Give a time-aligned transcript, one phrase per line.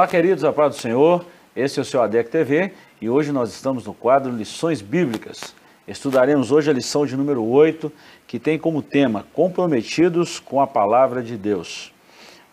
[0.00, 1.26] Olá, queridos, a paz do Senhor.
[1.54, 2.72] Esse é o seu ADEC TV
[3.02, 5.54] e hoje nós estamos no quadro Lições Bíblicas.
[5.86, 7.92] Estudaremos hoje a lição de número 8,
[8.26, 11.92] que tem como tema Comprometidos com a Palavra de Deus.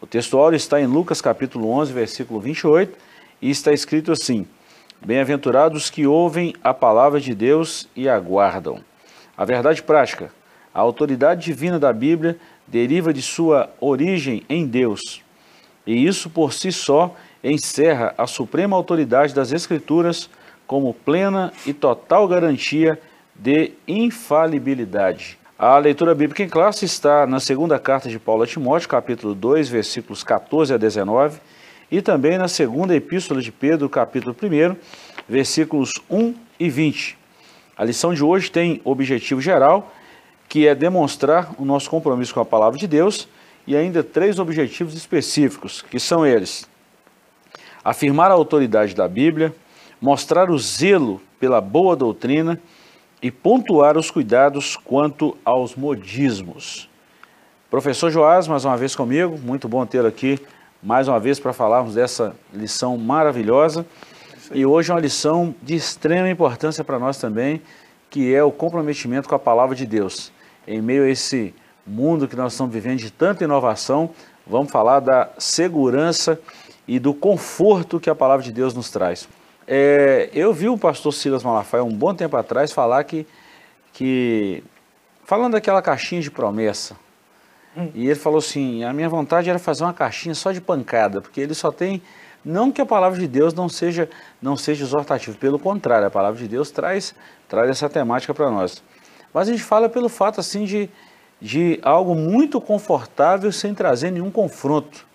[0.01, 2.97] O textual está em Lucas capítulo 11, versículo 28,
[3.41, 4.45] e está escrito assim:
[5.05, 8.81] Bem-aventurados que ouvem a palavra de Deus e aguardam.
[9.37, 10.33] A verdade prática,
[10.73, 12.37] a autoridade divina da Bíblia
[12.67, 15.25] deriva de sua origem em Deus.
[15.85, 20.29] E isso por si só encerra a suprema autoridade das Escrituras
[20.65, 22.99] como plena e total garantia
[23.35, 25.37] de infalibilidade.
[25.57, 29.69] A leitura bíblica em classe está na segunda carta de Paulo a Timóteo, capítulo 2,
[29.69, 31.39] versículos 14 a 19,
[31.89, 34.75] e também na segunda epístola de Pedro, capítulo 1,
[35.27, 37.17] versículos 1 e 20.
[37.75, 39.91] A lição de hoje tem objetivo geral,
[40.49, 43.27] que é demonstrar o nosso compromisso com a palavra de Deus,
[43.65, 46.67] e ainda três objetivos específicos, que são eles:
[47.87, 49.55] afirmar a autoridade da Bíblia,
[50.01, 52.59] mostrar o zelo pela boa doutrina
[53.21, 56.89] e pontuar os cuidados quanto aos modismos.
[57.71, 60.37] Professor Joás, mais uma vez comigo, muito bom tê-lo aqui
[60.83, 63.85] mais uma vez para falarmos dessa lição maravilhosa.
[64.53, 67.61] E hoje é uma lição de extrema importância para nós também,
[68.09, 70.29] que é o comprometimento com a palavra de Deus.
[70.67, 74.09] Em meio a esse mundo que nós estamos vivendo de tanta inovação,
[74.45, 76.37] vamos falar da segurança
[76.87, 79.27] e do conforto que a palavra de Deus nos traz.
[79.67, 83.27] É, eu vi o pastor Silas Malafaia um bom tempo atrás falar que,
[83.91, 84.63] que
[85.25, 86.95] falando daquela caixinha de promessa,
[87.75, 87.91] hum.
[87.93, 91.41] e ele falou assim, a minha vontade era fazer uma caixinha só de pancada, porque
[91.41, 92.01] ele só tem,
[92.45, 94.09] não que a palavra de Deus não seja,
[94.41, 97.13] não seja exortativa, pelo contrário, a palavra de Deus traz,
[97.49, 98.81] traz essa temática para nós.
[99.33, 100.89] Mas a gente fala pelo fato assim de,
[101.41, 105.06] de algo muito confortável sem trazer nenhum confronto.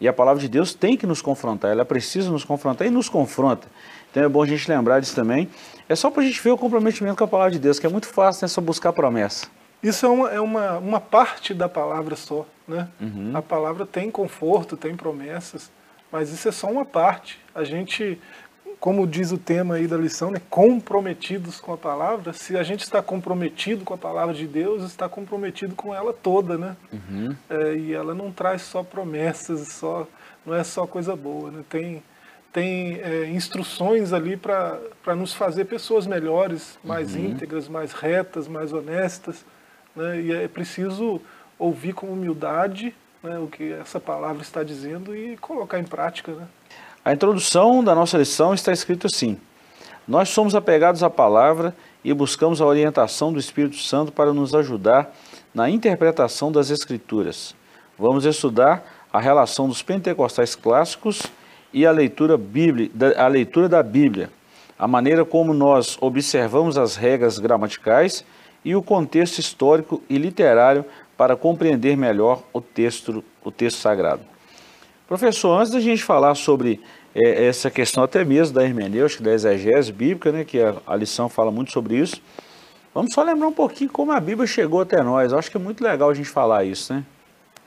[0.00, 3.08] E a palavra de Deus tem que nos confrontar, ela precisa nos confrontar e nos
[3.08, 3.66] confronta.
[4.10, 5.48] Então é bom a gente lembrar disso também.
[5.88, 7.88] É só para a gente ver o comprometimento com a palavra de Deus, que é
[7.88, 8.48] muito fácil, né?
[8.48, 9.46] Só buscar promessa.
[9.82, 12.88] Isso é uma, é uma, uma parte da palavra só, né?
[13.00, 13.32] Uhum.
[13.34, 15.70] A palavra tem conforto, tem promessas,
[16.10, 17.38] mas isso é só uma parte.
[17.54, 18.18] A gente,
[18.78, 20.40] como diz o tema aí da lição, né?
[20.50, 22.32] comprometidos com a palavra.
[22.32, 26.56] Se a gente está comprometido com a palavra de Deus, está comprometido com ela toda,
[26.56, 26.76] né?
[26.92, 27.36] Uhum.
[27.48, 30.06] É, e ela não traz só promessas, só
[30.44, 31.64] não é só coisa boa, né?
[31.68, 32.02] Tem
[32.56, 34.80] tem é, instruções ali para
[35.14, 37.26] nos fazer pessoas melhores, mais uhum.
[37.26, 39.44] íntegras, mais retas, mais honestas.
[39.94, 40.22] Né?
[40.22, 41.20] E é preciso
[41.58, 46.32] ouvir com humildade né, o que essa palavra está dizendo e colocar em prática.
[46.32, 46.46] Né?
[47.06, 49.38] A introdução da nossa lição está escrito assim:
[50.08, 51.72] Nós somos apegados à palavra
[52.02, 55.14] e buscamos a orientação do Espírito Santo para nos ajudar
[55.54, 57.54] na interpretação das Escrituras.
[57.96, 61.22] Vamos estudar a relação dos pentecostais clássicos
[61.72, 64.28] e a leitura, bíblia, a leitura da Bíblia,
[64.76, 68.24] a maneira como nós observamos as regras gramaticais
[68.64, 70.84] e o contexto histórico e literário
[71.16, 74.22] para compreender melhor o texto, o texto sagrado.
[75.06, 76.80] Professor, antes da gente falar sobre
[77.16, 81.30] é, essa questão até mesmo da hermenêutica, da exegese bíblica, né, que a, a, lição
[81.30, 82.20] fala muito sobre isso,
[82.94, 85.32] vamos só lembrar um pouquinho como a Bíblia chegou até nós.
[85.32, 87.02] Eu acho que é muito legal a gente falar isso, né?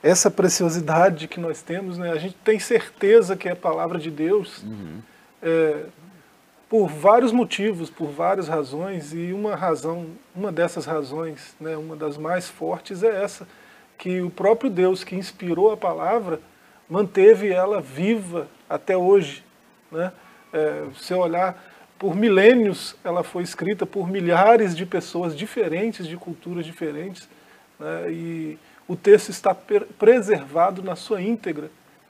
[0.04, 4.12] Essa preciosidade que nós temos, né, a gente tem certeza que é a palavra de
[4.12, 5.00] Deus, uhum.
[5.42, 5.86] é,
[6.70, 12.18] por vários motivos, por várias razões, e uma razão, uma dessas razões, né, uma das
[12.18, 13.48] mais fortes é essa,
[13.98, 16.40] que o próprio Deus que inspirou a palavra
[16.88, 19.44] manteve ela viva até hoje.
[19.92, 20.12] Né?
[20.54, 21.62] É, se olhar
[21.98, 27.28] por milênios, ela foi escrita por milhares de pessoas diferentes, de culturas diferentes,
[27.80, 28.12] né?
[28.12, 28.58] e
[28.88, 31.70] o texto está preservado na sua íntegra.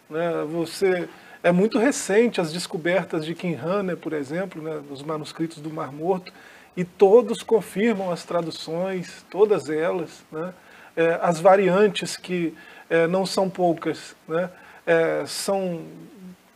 [0.09, 0.45] Né?
[0.51, 1.09] Você
[1.41, 5.91] é muito recente as descobertas de Kim Hanner, por exemplo, né, nos manuscritos do Mar
[5.91, 6.33] Morto,
[6.75, 10.53] e todos confirmam as traduções, todas elas, né,
[10.95, 12.53] é, as variantes que
[12.89, 14.49] é, não são poucas, né,
[14.85, 15.81] é, são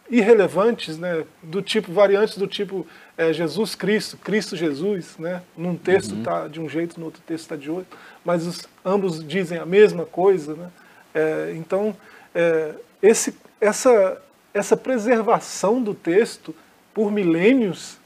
[0.10, 2.86] irrelevantes, né, do tipo variantes do tipo
[3.18, 6.50] é, Jesus Cristo, Cristo Jesus, né, num texto está uhum.
[6.50, 10.06] de um jeito, no outro texto está de outro, mas os, ambos dizem a mesma
[10.06, 10.70] coisa, né,
[11.14, 11.96] é, então
[12.36, 14.22] é, esse, essa
[14.54, 16.56] essa preservação do texto
[16.94, 17.98] por milênios,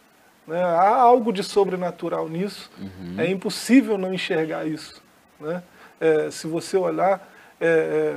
[0.48, 2.72] né, há algo de sobrenatural nisso.
[2.80, 3.16] Uhum.
[3.20, 5.04] É impossível não enxergar isso.
[5.40, 5.62] Né?
[6.00, 7.30] É, se você olhar,
[7.60, 8.16] é, é,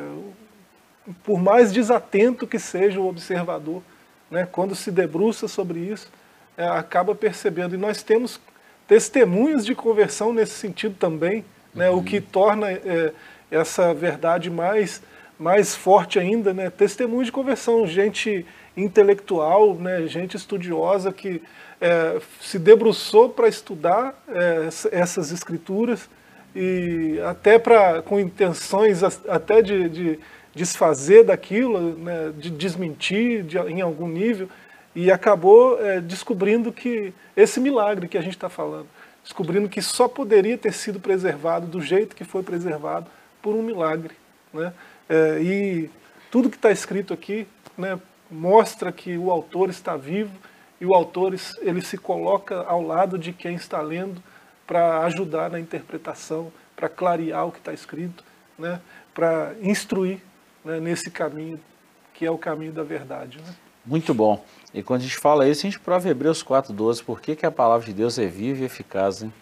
[1.24, 3.82] por mais desatento que seja o observador,
[4.30, 6.10] né, quando se debruça sobre isso,
[6.56, 7.74] é, acaba percebendo.
[7.74, 8.40] E nós temos
[8.86, 11.44] testemunhos de conversão nesse sentido também,
[11.74, 11.98] né, uhum.
[11.98, 13.12] o que torna é,
[13.50, 15.02] essa verdade mais
[15.38, 18.44] mais forte ainda, né, testemunho de conversão, gente
[18.76, 21.42] intelectual, né, gente estudiosa que
[21.80, 26.10] é, se debruçou para estudar é, essas escrituras
[26.54, 30.18] e até para com intenções até de, de
[30.54, 34.48] desfazer daquilo, né, de desmentir de, em algum nível,
[34.94, 38.88] e acabou é, descobrindo que esse milagre que a gente está falando,
[39.22, 43.06] descobrindo que só poderia ter sido preservado do jeito que foi preservado
[43.40, 44.14] por um milagre.
[44.52, 44.72] Né?
[45.08, 45.90] É, e
[46.30, 47.46] tudo que está escrito aqui
[47.78, 47.98] né,
[48.30, 50.32] mostra que o autor está vivo
[50.80, 54.22] e o autor ele se coloca ao lado de quem está lendo
[54.66, 58.24] para ajudar na interpretação, para clarear o que está escrito,
[58.58, 58.80] né,
[59.14, 60.20] para instruir
[60.64, 61.60] né, nesse caminho
[62.14, 63.38] que é o caminho da verdade.
[63.38, 63.54] Né?
[63.84, 64.44] Muito bom.
[64.74, 67.50] E quando a gente fala isso, a gente prova Hebreus 4,12, por que, que a
[67.50, 69.32] palavra de Deus é viva e eficaz, hein?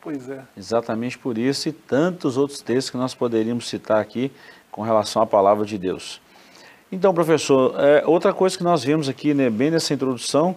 [0.00, 0.42] Pois é.
[0.56, 4.30] Exatamente por isso e tantos outros textos que nós poderíamos citar aqui
[4.70, 6.20] com relação à palavra de Deus.
[6.92, 10.54] Então, professor, é, outra coisa que nós vimos aqui, né, bem nessa introdução,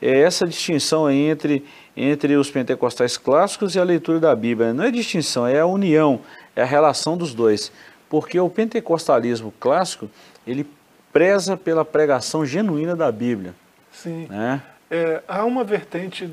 [0.00, 1.64] é essa distinção entre,
[1.96, 4.72] entre os pentecostais clássicos e a leitura da Bíblia.
[4.72, 6.20] Não é distinção, é a união,
[6.56, 7.70] é a relação dos dois.
[8.08, 10.10] Porque o pentecostalismo clássico,
[10.46, 10.66] ele
[11.12, 13.54] preza pela pregação genuína da Bíblia.
[13.92, 14.26] Sim.
[14.28, 14.62] Né?
[14.90, 16.32] É, há uma vertente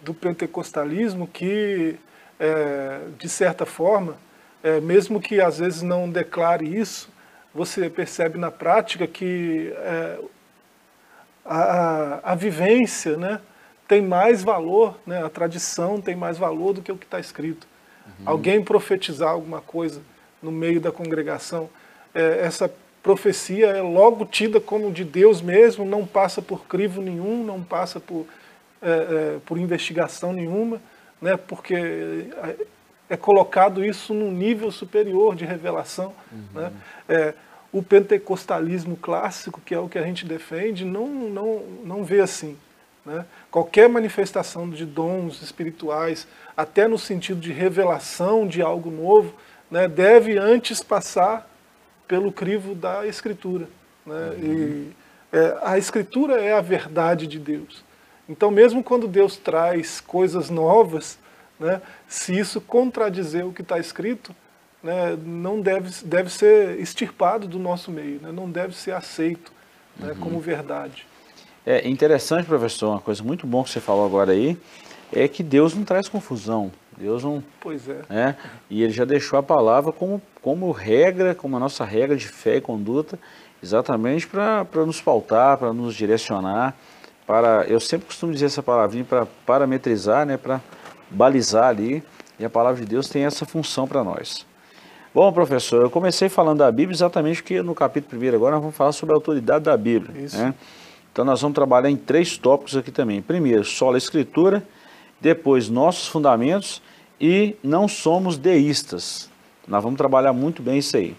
[0.00, 1.96] do pentecostalismo que,
[2.38, 4.16] é, de certa forma,
[4.62, 7.10] é, mesmo que às vezes não declare isso,
[7.54, 10.18] você percebe na prática que é,
[11.44, 13.40] a, a, vivência né,
[13.86, 17.66] tem mais valor, né, a tradição tem mais valor do que o que está escrito.
[18.06, 18.24] Uhum.
[18.26, 20.00] Alguém profetizar alguma coisa
[20.42, 21.70] no meio da congregação,
[22.14, 22.72] é, essa
[23.02, 27.98] profecia é logo tida como de Deus mesmo, não passa por crivo nenhum, não passa
[27.98, 28.26] por,
[28.80, 30.80] é, é, por investigação nenhuma,
[31.20, 32.56] né, porque é,
[33.10, 36.12] é colocado isso num nível superior de revelação.
[36.32, 36.60] Uhum.
[36.60, 36.72] Né?
[37.08, 37.34] É,
[37.72, 42.56] o pentecostalismo clássico, que é o que a gente defende, não, não, não vê assim.
[43.04, 43.24] Né?
[43.50, 49.34] Qualquer manifestação de dons espirituais, até no sentido de revelação de algo novo,
[49.72, 51.48] né, deve antes passar
[52.06, 53.66] pelo crivo da Escritura.
[54.04, 54.32] Né?
[54.36, 54.44] Uhum.
[54.44, 54.92] E,
[55.34, 57.82] é, a Escritura é a verdade de Deus.
[58.28, 61.18] Então, mesmo quando Deus traz coisas novas,
[61.58, 64.36] né, se isso contradizer o que está escrito,
[64.82, 69.50] né, não deve, deve ser extirpado do nosso meio, né, não deve ser aceito
[69.98, 70.18] né, uhum.
[70.18, 71.06] como verdade.
[71.64, 74.58] É interessante, professor, uma coisa muito bom que você falou agora aí,
[75.10, 76.70] é que Deus não traz confusão.
[76.96, 77.42] Deus não.
[77.60, 78.02] Pois é.
[78.08, 78.36] Né?
[78.68, 82.56] E ele já deixou a palavra como, como regra, como a nossa regra de fé
[82.56, 83.18] e conduta,
[83.62, 86.74] exatamente para nos pautar, para nos direcionar,
[87.26, 87.64] para.
[87.66, 90.36] Eu sempre costumo dizer essa palavrinha para parametrizar, né?
[90.36, 90.60] para
[91.10, 92.02] balizar ali.
[92.38, 94.46] E a palavra de Deus tem essa função para nós.
[95.14, 98.76] Bom, professor, eu comecei falando da Bíblia exatamente porque no capítulo 1 agora nós vamos
[98.76, 100.24] falar sobre a autoridade da Bíblia.
[100.24, 100.38] Isso.
[100.38, 100.54] Né?
[101.12, 103.20] Então nós vamos trabalhar em três tópicos aqui também.
[103.20, 104.62] Primeiro, só a Escritura
[105.22, 106.82] depois, nossos fundamentos
[107.20, 109.30] e não somos deístas.
[109.68, 111.16] Nós vamos trabalhar muito bem isso aí.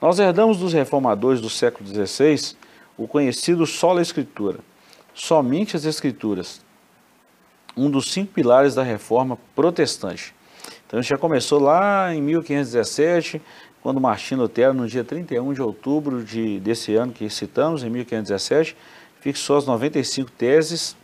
[0.00, 2.56] Nós herdamos dos reformadores do século XVI
[2.98, 4.58] o conhecido sola escritura,
[5.14, 6.60] somente as escrituras,
[7.76, 10.34] um dos cinco pilares da reforma protestante.
[10.86, 13.40] Então já começou lá em 1517,
[13.80, 18.76] quando Martinho Lutero, no dia 31 de outubro de, desse ano que citamos, em 1517,
[19.20, 20.96] fixou as 95 teses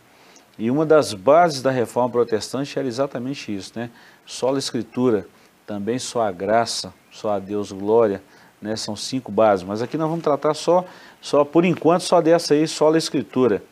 [0.59, 3.89] e uma das bases da reforma protestante era exatamente isso, né?
[4.25, 5.25] Só a escritura,
[5.65, 8.21] também só a graça, só a Deus glória,
[8.61, 8.75] né?
[8.75, 10.83] São cinco bases, mas aqui nós vamos tratar só,
[11.21, 13.63] só por enquanto, só dessa aí, só a escritura.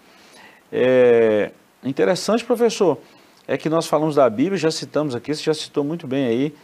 [0.72, 1.52] É
[1.84, 2.98] interessante, professor,
[3.46, 6.56] é que nós falamos da Bíblia, já citamos aqui, você já citou muito bem aí.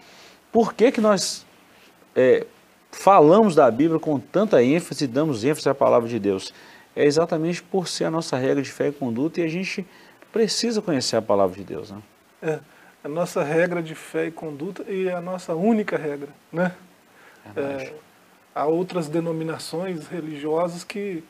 [0.53, 1.45] Por que que nós
[2.15, 2.47] é,
[2.91, 6.53] falamos da Bíblia com tanta ênfase, damos ênfase à palavra de Deus?
[6.95, 9.85] É exatamente por ser a nossa regra de fé e conduta e a gente
[10.33, 11.91] precisa conhecer a palavra de Deus.
[11.91, 12.01] Né?
[12.41, 12.59] É,
[13.03, 16.29] a nossa regra de fé e conduta e a nossa única regra.
[16.51, 16.73] Né?
[17.55, 17.93] É,
[18.53, 21.23] há outras denominações religiosas que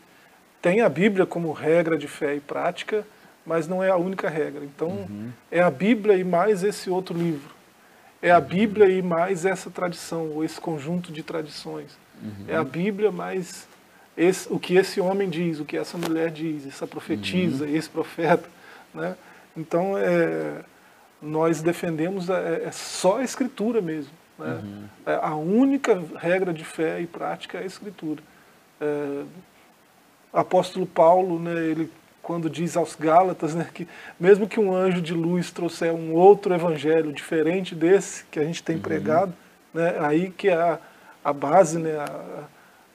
[0.62, 3.06] têm a Bíblia como regra de fé e prática,
[3.46, 4.64] mas não é a única regra.
[4.64, 5.32] Então, uhum.
[5.52, 7.54] é a Bíblia e mais esse outro livro.
[8.22, 11.98] É a Bíblia e mais essa tradição, ou esse conjunto de tradições.
[12.22, 12.46] Uhum.
[12.48, 13.68] É a Bíblia mais
[14.16, 17.76] esse, o que esse homem diz, o que essa mulher diz, essa profetisa, uhum.
[17.76, 18.48] esse profeta.
[18.94, 19.16] Né?
[19.56, 20.62] Então, é,
[21.22, 24.12] nós defendemos é, é, só a escritura mesmo.
[24.38, 24.60] Né?
[24.64, 24.84] Uhum.
[25.06, 28.22] É, a única regra de fé e prática é a escritura.
[28.82, 29.24] É,
[30.34, 33.86] apóstolo Paulo, né, ele quando diz aos Gálatas né, que
[34.18, 38.64] mesmo que um anjo de luz trouxer um outro evangelho diferente desse que a gente
[38.64, 38.82] tem uhum.
[38.82, 39.34] pregado,
[39.74, 40.80] né, aí que é a,
[41.24, 42.44] a base, né, a,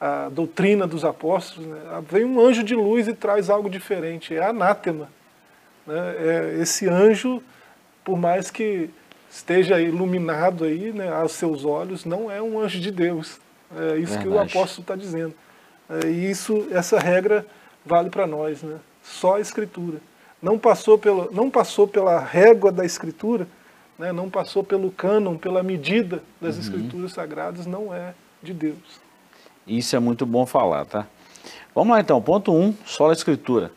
[0.00, 2.02] a doutrina dos apóstolos, né?
[2.10, 5.08] vem um anjo de luz e traz algo diferente, é anátema.
[5.88, 6.16] Né?
[6.18, 7.42] É esse anjo,
[8.04, 8.90] por mais que
[9.30, 13.40] esteja iluminado aí né, aos seus olhos, não é um anjo de Deus.
[13.74, 14.22] É isso Verdade.
[14.22, 15.34] que o apóstolo está dizendo.
[15.88, 17.46] É, e isso, essa regra
[17.84, 18.78] vale para nós, né?
[19.02, 19.98] só a Escritura.
[20.42, 23.48] Não passou, pelo, não passou pela régua da Escritura,
[23.98, 24.12] né?
[24.12, 26.60] não passou pelo cânon, pela medida das uhum.
[26.60, 29.00] Escrituras Sagradas, não é de Deus.
[29.66, 31.06] Isso é muito bom falar, tá?
[31.74, 33.70] Vamos lá então, ponto 1, um, sola escritura.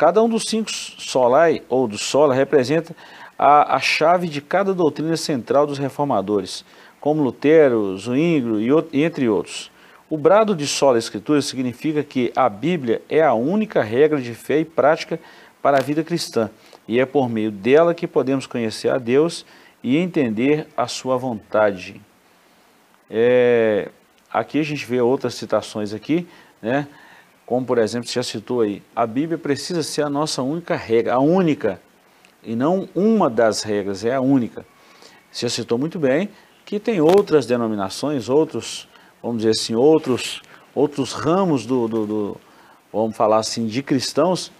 [0.00, 2.96] Cada um dos cinco solai, ou do sola, representa
[3.38, 6.64] a, a chave de cada doutrina central dos reformadores,
[6.98, 9.70] como Lutero, Zwingli e, e entre outros.
[10.08, 14.60] O brado de sola escritura significa que a Bíblia é a única regra de fé
[14.60, 15.20] e prática
[15.60, 16.48] para a vida cristã,
[16.88, 19.44] e é por meio dela que podemos conhecer a Deus
[19.82, 22.00] e entender a sua vontade.
[23.10, 23.90] É,
[24.32, 26.26] Aqui a gente vê outras citações aqui,
[26.62, 26.86] né?
[27.50, 31.14] Como por exemplo, você já citou aí, a Bíblia precisa ser a nossa única regra,
[31.14, 31.80] a única,
[32.44, 34.64] e não uma das regras, é a única.
[35.32, 36.28] Você já citou muito bem
[36.64, 38.88] que tem outras denominações, outros,
[39.20, 40.40] vamos dizer assim, outros,
[40.72, 42.40] outros ramos do, do, do
[42.92, 44.52] vamos falar assim, de cristãos,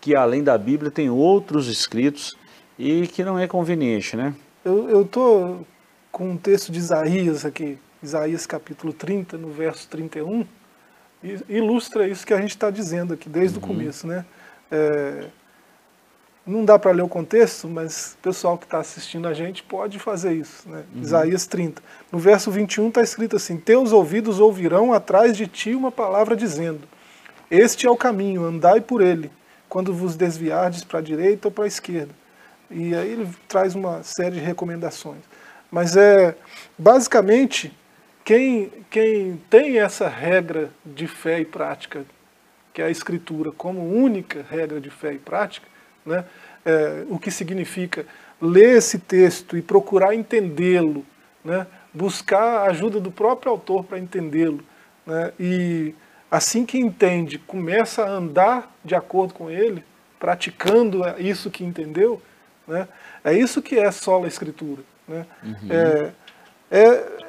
[0.00, 2.34] que além da Bíblia tem outros escritos
[2.78, 4.34] e que não é conveniente, né?
[4.64, 5.66] Eu estou
[6.10, 10.46] com um texto de Isaías aqui, Isaías capítulo 30, no verso 31,
[11.48, 13.64] ilustra isso que a gente está dizendo aqui desde uhum.
[13.64, 14.06] o começo.
[14.06, 14.24] Né?
[14.70, 15.26] É,
[16.46, 19.98] não dá para ler o contexto, mas o pessoal que está assistindo a gente pode
[19.98, 20.68] fazer isso.
[20.68, 20.84] Né?
[20.94, 21.02] Uhum.
[21.02, 21.82] Isaías 30.
[22.10, 26.80] No verso 21 está escrito assim: Teus ouvidos ouvirão atrás de ti uma palavra dizendo:
[27.50, 29.30] Este é o caminho, andai por ele,
[29.68, 32.14] quando vos desviardes para a direita ou para a esquerda.
[32.70, 35.22] E aí ele traz uma série de recomendações.
[35.70, 36.34] Mas é
[36.78, 37.72] basicamente
[38.28, 42.04] quem, quem tem essa regra de fé e prática,
[42.74, 45.66] que é a Escritura, como única regra de fé e prática,
[46.04, 46.26] né,
[46.62, 48.04] é, o que significa
[48.38, 51.06] ler esse texto e procurar entendê-lo,
[51.42, 54.62] né, buscar a ajuda do próprio autor para entendê-lo.
[55.06, 55.94] Né, e
[56.30, 59.82] assim que entende, começa a andar de acordo com ele,
[60.20, 62.20] praticando isso que entendeu,
[62.66, 62.88] né,
[63.24, 64.82] é isso que é só a Escritura.
[65.08, 65.24] Né?
[65.42, 65.68] Uhum.
[65.70, 66.12] É,
[66.70, 67.27] é,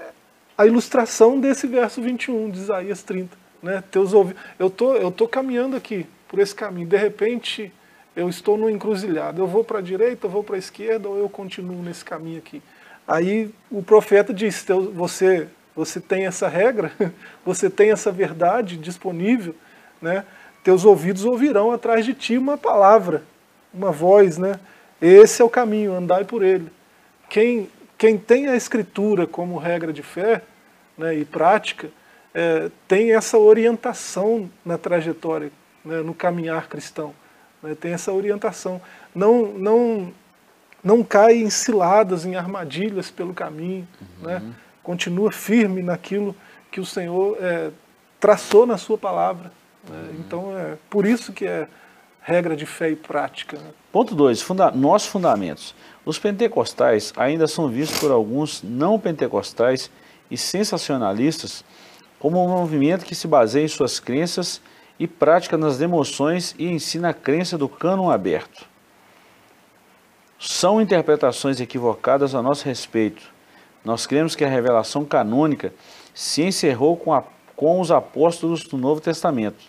[0.59, 3.29] a ilustração desse verso 21 de Isaías 30.
[3.63, 3.81] Né?
[3.89, 4.43] Teus ouvidos.
[4.59, 6.85] Eu tô, eu tô caminhando aqui por esse caminho.
[6.85, 7.71] De repente,
[8.13, 9.41] eu estou no encruzilhado.
[9.41, 12.39] Eu vou para a direita, eu vou para a esquerda ou eu continuo nesse caminho
[12.39, 12.61] aqui.
[13.07, 16.91] Aí o profeta diz: você, você tem essa regra,
[17.45, 19.55] você tem essa verdade disponível,
[20.01, 20.25] né?
[20.61, 23.23] Teus ouvidos ouvirão atrás de ti uma palavra,
[23.73, 24.59] uma voz, né?
[25.01, 26.69] Esse é o caminho, andai por ele.
[27.29, 30.41] Quem quem tem a escritura como regra de fé
[30.97, 31.89] né, e prática,
[32.33, 35.51] é, tem essa orientação na trajetória,
[35.83, 37.13] né, no caminhar cristão.
[37.61, 38.81] Né, tem essa orientação.
[39.13, 40.13] Não, não,
[40.81, 43.85] não cai em ciladas, em armadilhas pelo caminho.
[43.99, 44.27] Uhum.
[44.27, 46.33] Né, continua firme naquilo
[46.71, 47.69] que o Senhor é,
[48.17, 49.51] traçou na sua palavra.
[49.89, 50.15] Uhum.
[50.19, 51.67] Então, é por isso que é
[52.21, 53.57] regra de fé e prática.
[53.57, 53.71] Né.
[53.91, 54.41] Ponto 2.
[54.41, 55.75] Funda nossos fundamentos.
[56.09, 59.91] Os pentecostais ainda são vistos por alguns não pentecostais
[60.31, 61.63] e sensacionalistas
[62.17, 64.59] como um movimento que se baseia em suas crenças
[64.97, 68.65] e prática nas emoções e ensina a crença do cânon aberto.
[70.39, 73.31] São interpretações equivocadas a nosso respeito.
[73.85, 75.71] Nós cremos que a revelação canônica
[76.11, 77.23] se encerrou com, a,
[77.55, 79.63] com os apóstolos do Novo Testamento.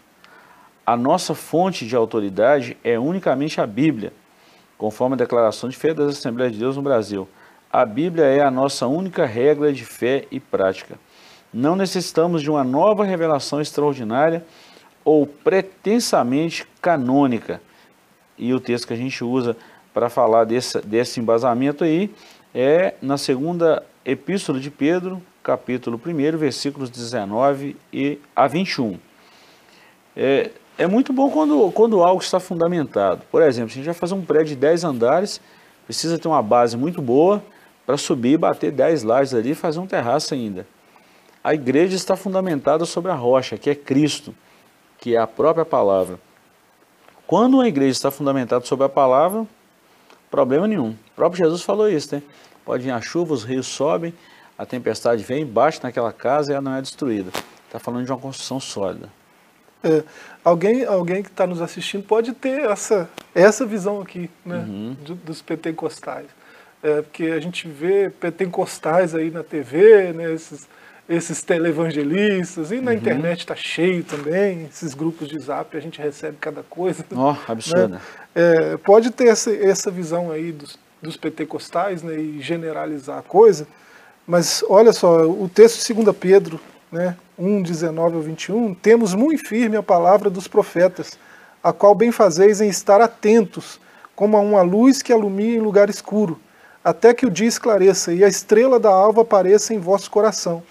[0.87, 4.14] A nossa fonte de autoridade é unicamente a Bíblia,
[4.80, 7.28] conforme a declaração de fé das Assembleias de Deus no Brasil.
[7.70, 10.99] A Bíblia é a nossa única regra de fé e prática.
[11.52, 14.42] Não necessitamos de uma nova revelação extraordinária
[15.04, 17.60] ou pretensamente canônica.
[18.38, 19.54] E o texto que a gente usa
[19.92, 22.10] para falar desse, desse embasamento aí
[22.54, 28.99] é na segunda epístola de Pedro, capítulo 1, versículos 19 e a 21.
[30.16, 33.20] É, é muito bom quando, quando algo está fundamentado.
[33.30, 35.38] Por exemplo, se a gente vai fazer um prédio de 10 andares,
[35.84, 37.42] precisa ter uma base muito boa
[37.84, 40.66] para subir, bater 10 lajes ali e fazer um terraço ainda.
[41.44, 44.34] A igreja está fundamentada sobre a rocha, que é Cristo,
[44.99, 46.18] que é a própria palavra.
[47.26, 49.46] Quando uma igreja está fundamentada sobre a palavra,
[50.30, 50.92] problema nenhum.
[50.92, 52.22] O próprio Jesus falou isso, né?
[52.64, 54.14] Pode vir a chuva, os rios sobem,
[54.56, 57.30] a tempestade vem, bate naquela casa e ela não é destruída.
[57.66, 59.20] Está falando de uma construção sólida.
[59.82, 60.02] É,
[60.44, 64.96] alguém, alguém que está nos assistindo pode ter essa, essa visão aqui, né, uhum.
[65.04, 66.26] do, dos pentecostais.
[66.82, 70.68] É, porque a gente vê pentecostais aí na TV, né, esses,
[71.08, 72.96] esses televangelistas, e na uhum.
[72.96, 77.04] internet está cheio também, esses grupos de zap, a gente recebe cada coisa.
[77.14, 77.94] Ó, oh, absurdo.
[77.94, 78.00] Né?
[78.34, 83.66] É, pode ter essa, essa visão aí dos, dos pentecostais né, e generalizar a coisa,
[84.26, 86.60] mas olha só, o texto de 2 Pedro,
[86.92, 91.18] né, 1, 19 ao 21, temos muito firme a palavra dos profetas,
[91.62, 93.80] a qual bem fazeis em estar atentos,
[94.14, 96.38] como a uma luz que alumia em lugar escuro,
[96.85, 100.62] até que o dia esclareça e a estrela da alva apareça em vosso coração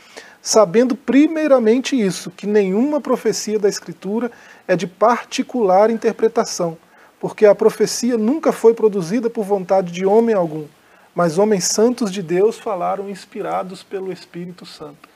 [0.42, 4.32] sabendo primeiramente isso, que nenhuma profecia da Escritura
[4.68, 6.78] é de particular interpretação,
[7.20, 10.66] porque a profecia nunca foi produzida por vontade de homem algum,
[11.14, 15.09] mas homens santos de Deus falaram inspirados pelo Espírito Santo.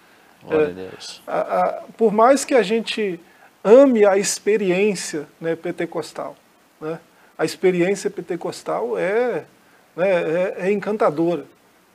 [0.46, 1.22] Glória é, a Deus.
[1.26, 3.20] A, a, por mais que a gente
[3.64, 6.36] ame a experiência né, pentecostal,
[6.80, 7.00] né,
[7.38, 9.46] a experiência pentecostal é,
[9.96, 11.46] né, é, é encantadora.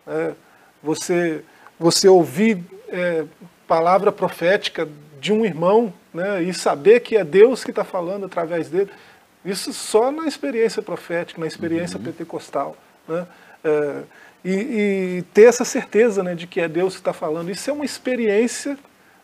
[0.07, 0.35] Né,
[0.83, 1.45] você,
[1.79, 3.25] você ouvir é,
[3.67, 4.89] palavra profética
[5.21, 8.91] de um irmão né, e saber que é Deus que está falando através dele,
[9.45, 12.05] isso só na experiência profética, na experiência uhum.
[12.05, 12.77] pentecostal.
[13.07, 13.27] Né,
[13.65, 14.03] é,
[14.45, 14.53] e,
[15.19, 17.51] e, ter essa certeza né, de que é Deus que está falando.
[17.51, 18.79] Isso é uma experiência,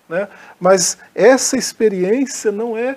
[0.08, 0.28] né,
[0.58, 2.96] mas essa experiência não é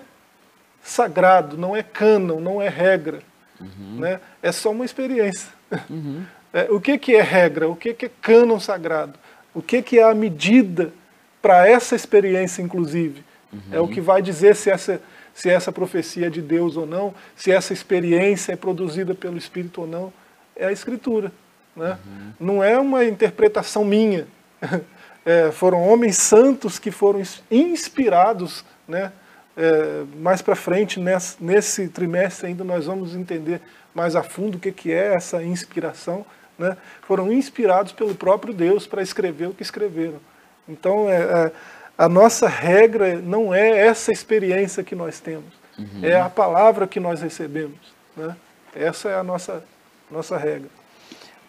[0.82, 3.20] sagrado, não é cânon, não é regra.
[3.60, 4.00] Uhum.
[4.00, 5.50] Né, é só uma experiência.
[5.90, 6.26] Uhum.
[6.54, 7.68] É, o que, que é regra?
[7.68, 9.20] O que, que é cânon sagrado?
[9.54, 10.94] O que, que é a medida
[11.42, 13.24] para essa experiência, inclusive?
[13.52, 13.60] Uhum.
[13.72, 15.02] É o que vai dizer se essa,
[15.34, 19.82] se essa profecia é de Deus ou não, se essa experiência é produzida pelo Espírito
[19.82, 20.12] ou não.
[20.56, 21.32] É a Escritura.
[21.77, 21.98] Né?
[22.05, 22.34] Uhum.
[22.39, 24.27] Não é uma interpretação minha.
[25.29, 28.63] É, foram homens santos que foram inspirados.
[28.88, 29.12] Né?
[29.57, 33.60] É, mais para frente, nesse, nesse trimestre ainda, nós vamos entender
[33.93, 36.25] mais a fundo o que, que é essa inspiração
[36.57, 40.20] né, foram inspirados pelo próprio Deus para escrever o que escreveram.
[40.68, 41.51] Então, é, é,
[41.98, 46.03] a nossa regra não é essa experiência que nós temos, uhum.
[46.03, 47.79] é a palavra que nós recebemos.
[48.16, 48.35] Né?
[48.75, 49.63] Essa é a nossa,
[50.09, 50.70] nossa regra.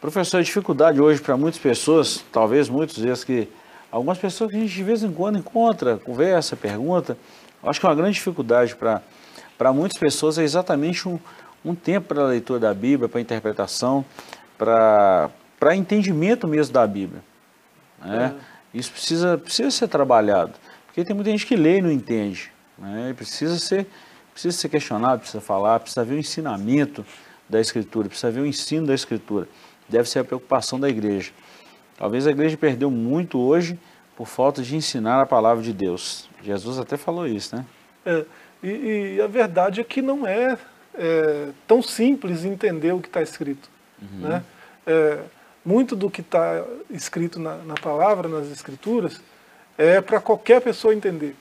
[0.01, 3.49] Professor, a dificuldade hoje para muitas pessoas, talvez muitas vezes que
[3.91, 7.19] algumas pessoas que a gente de vez em quando encontra, conversa, pergunta,
[7.65, 11.19] acho que uma grande dificuldade para muitas pessoas é exatamente um,
[11.65, 14.05] um tempo para a leitura da Bíblia, para a interpretação
[14.57, 17.23] para entendimento mesmo da Bíblia.
[18.01, 18.35] Né?
[18.37, 18.79] É.
[18.79, 20.53] Isso precisa, precisa ser trabalhado,
[20.87, 22.53] porque tem muita gente que lê e não entende.
[22.79, 23.13] Né?
[23.17, 23.85] Precisa, ser,
[24.33, 27.05] precisa ser questionado, precisa falar, precisa ver o ensinamento
[27.49, 29.49] da Escritura, precisa ver o ensino da Escritura.
[29.89, 31.33] Deve ser a preocupação da igreja.
[31.97, 33.79] Talvez a igreja perdeu muito hoje
[34.17, 36.29] por falta de ensinar a palavra de Deus.
[36.43, 37.65] Jesus até falou isso, né?
[38.05, 38.25] É,
[38.63, 40.59] e, e, a verdade é que não é,
[40.95, 43.69] é tão simples entender o que está escrito.
[44.01, 44.29] Uhum.
[44.29, 44.43] Né?
[44.87, 45.19] É,
[45.65, 49.21] muito do que está escrito na, na, palavra, nas escrituras,
[49.77, 51.37] é para qualquer pessoa entender.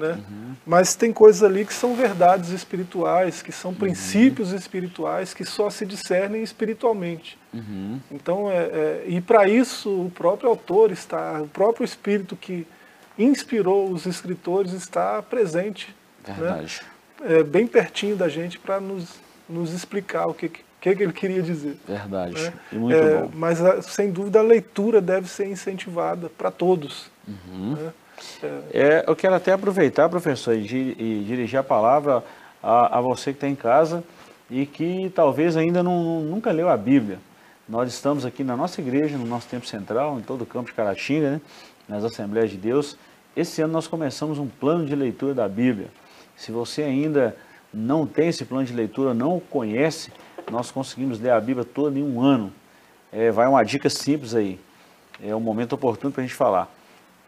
[0.00, 0.18] Né?
[0.30, 0.54] Uhum.
[0.66, 3.76] Mas tem coisas ali que são verdades espirituais, que são uhum.
[3.76, 7.38] princípios espirituais que só se discernem espiritualmente.
[7.52, 8.00] Uhum.
[8.10, 12.66] Então, é, é, e para isso o próprio autor está, o próprio Espírito que
[13.18, 15.94] inspirou os escritores está presente.
[16.26, 16.34] Né?
[16.38, 16.80] Verdade.
[17.20, 17.40] Né?
[17.40, 21.42] É, bem pertinho da gente para nos, nos explicar o que, que, que ele queria
[21.42, 21.76] dizer.
[21.86, 22.42] Verdade.
[22.42, 22.52] Né?
[22.72, 23.30] E muito é, bom.
[23.34, 27.10] Mas, sem dúvida, a leitura deve ser incentivada para todos.
[27.28, 27.74] Uhum.
[27.74, 27.92] Né?
[28.72, 29.04] É.
[29.06, 32.22] eu quero até aproveitar, professor, e, e dirigir a palavra
[32.62, 34.04] a, a você que está em casa
[34.50, 37.18] e que talvez ainda não, nunca leu a Bíblia.
[37.68, 40.74] Nós estamos aqui na nossa igreja, no nosso tempo central, em todo o campo de
[40.74, 41.40] Caratinga, né?
[41.88, 42.96] nas Assembleias de Deus.
[43.36, 45.88] Esse ano nós começamos um plano de leitura da Bíblia.
[46.36, 47.36] Se você ainda
[47.72, 50.12] não tem esse plano de leitura, não o conhece,
[50.50, 52.52] nós conseguimos ler a Bíblia toda em um ano.
[53.12, 54.58] É, vai uma dica simples aí.
[55.22, 56.68] É um momento oportuno para a gente falar.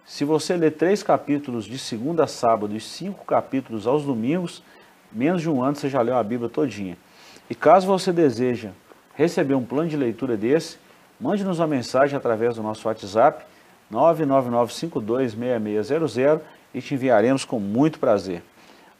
[0.05, 4.62] Se você ler três capítulos de segunda a sábado e cinco capítulos aos domingos,
[5.12, 6.99] menos de um ano você já leu a Bíblia todinha.
[7.49, 8.73] E caso você deseja
[9.15, 10.77] receber um plano de leitura desse,
[11.21, 13.45] mande-nos uma mensagem através do nosso WhatsApp
[13.93, 16.41] 999526600
[16.75, 18.43] e te enviaremos com muito prazer.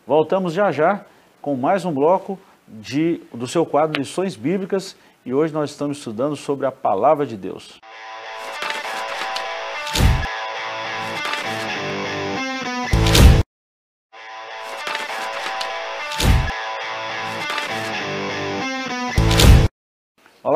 [0.07, 1.05] Voltamos já já
[1.41, 2.39] com mais um bloco
[2.69, 7.37] de, do seu quadro Lições Bíblicas e hoje nós estamos estudando sobre a Palavra de
[7.37, 7.81] Deus.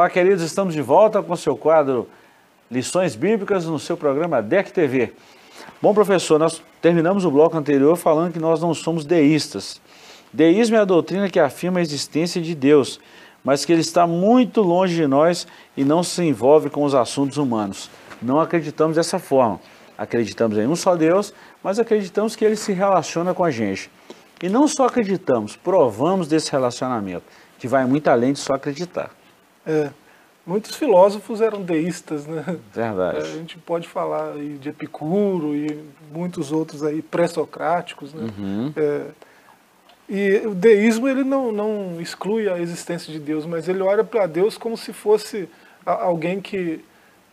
[0.07, 2.09] Olá, queridos, estamos de volta com o seu quadro
[2.71, 5.13] Lições Bíblicas no seu programa DEC TV.
[5.83, 9.81] Bom, professor, nós terminamos o bloco anterior falando que nós não somos deístas.
[10.33, 13.01] Deísmo é a doutrina que afirma a existência de Deus,
[13.43, 15.45] mas que ele está muito longe de nós
[15.77, 17.91] e não se envolve com os assuntos humanos.
[18.23, 19.59] Não acreditamos dessa forma.
[19.99, 23.91] acreditamos em um só Deus, mas acreditamos que ele se relaciona com a gente.
[24.41, 27.25] E não só acreditamos, provamos desse relacionamento,
[27.59, 29.11] que vai muito além de só acreditar.
[29.67, 29.91] É,
[30.47, 32.45] muitos filósofos eram deístas, né?
[32.73, 33.19] Verdade.
[33.19, 38.29] É, a gente pode falar de Epicuro e muitos outros aí pré-socráticos, né?
[38.39, 38.73] Uhum.
[38.77, 39.07] É,
[40.09, 44.27] e o deísmo ele não, não exclui a existência de Deus, mas ele olha para
[44.27, 45.49] Deus como se fosse
[45.85, 46.85] alguém que,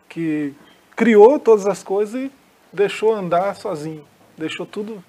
[0.10, 0.54] que
[0.96, 2.32] criou todas as coisas e
[2.72, 4.04] deixou andar sozinho,
[4.36, 5.04] deixou tudo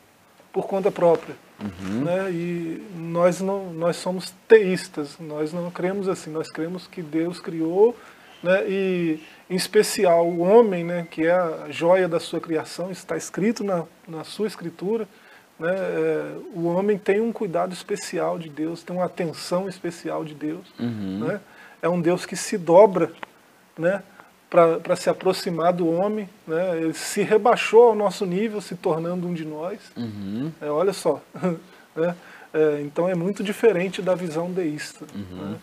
[0.53, 1.35] por conta própria.
[1.65, 2.05] Uhum.
[2.05, 2.31] Né?
[2.31, 7.97] E nós, não, nós somos teístas, nós não cremos assim, nós cremos que Deus criou,
[8.43, 8.65] né?
[8.69, 11.07] e em especial o homem, né?
[11.11, 15.09] que é a joia da sua criação, está escrito na, na sua escritura,
[15.57, 15.73] né?
[15.73, 20.67] É, o homem tem um cuidado especial de Deus, tem uma atenção especial de Deus.
[20.81, 21.27] Uhum.
[21.29, 21.41] Né?
[21.81, 23.13] É um Deus que se dobra
[23.79, 24.03] né?
[24.55, 26.29] Para se aproximar do homem.
[26.47, 26.79] Né?
[26.79, 29.79] Ele se rebaixou ao nosso nível, se tornando um de nós.
[29.97, 30.53] Uhum.
[30.61, 31.21] É, olha só.
[31.97, 32.15] né?
[32.53, 35.05] é, então é muito diferente da visão deísta.
[35.15, 35.51] Uhum.
[35.51, 35.57] Né?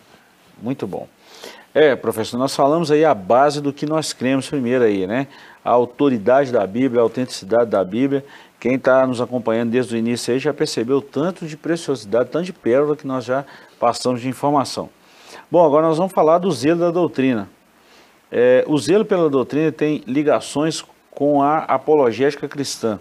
[0.60, 1.08] Muito bom.
[1.74, 5.26] É, professor, nós falamos aí a base do que nós cremos primeiro aí, né?
[5.64, 8.22] A autoridade da Bíblia, a autenticidade da Bíblia
[8.62, 12.52] quem está nos acompanhando desde o início aí já percebeu tanto de preciosidade, tanto de
[12.52, 13.44] pérola que nós já
[13.80, 14.88] passamos de informação.
[15.50, 17.48] Bom, agora nós vamos falar do zelo da doutrina.
[18.34, 22.98] É, o zelo pela doutrina tem ligações com a apologética cristã.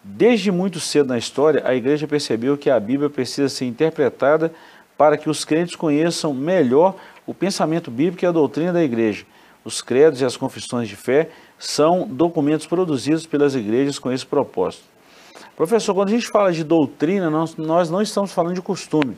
[0.00, 4.52] Desde muito cedo na história, a igreja percebeu que a Bíblia precisa ser interpretada
[4.96, 6.94] para que os crentes conheçam melhor
[7.26, 9.26] o pensamento bíblico e a doutrina da igreja.
[9.64, 14.84] Os credos e as confissões de fé são documentos produzidos pelas igrejas com esse propósito.
[15.56, 19.16] Professor, quando a gente fala de doutrina, nós, nós não estamos falando de costume,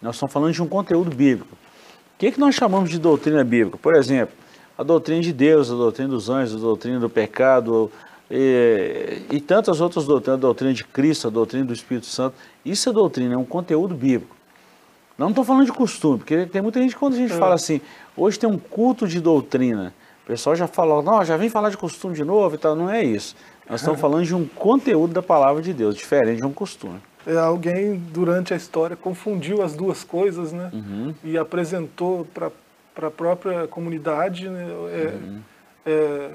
[0.00, 1.54] nós estamos falando de um conteúdo bíblico.
[1.54, 3.78] O que, é que nós chamamos de doutrina bíblica?
[3.78, 4.45] Por exemplo,
[4.76, 7.90] a doutrina de Deus, a doutrina dos anjos, a doutrina do pecado
[8.30, 12.34] e, e tantas outras doutrinas, a doutrina de Cristo, a doutrina do Espírito Santo.
[12.64, 14.36] Isso é doutrina, é um conteúdo bíblico.
[15.16, 17.36] Não estou falando de costume, porque tem muita gente, quando a gente é.
[17.36, 17.80] fala assim,
[18.16, 21.76] hoje tem um culto de doutrina, o pessoal já falou, não, já vem falar de
[21.76, 22.74] costume de novo e tal.
[22.74, 23.36] Não é isso.
[23.70, 27.00] Nós estamos falando de um conteúdo da palavra de Deus, diferente de um costume.
[27.24, 30.70] É, alguém, durante a história, confundiu as duas coisas, né?
[30.72, 31.14] Uhum.
[31.22, 32.50] E apresentou para
[33.04, 34.64] a própria comunidade né?
[34.64, 35.40] é, uhum.
[35.84, 36.30] é,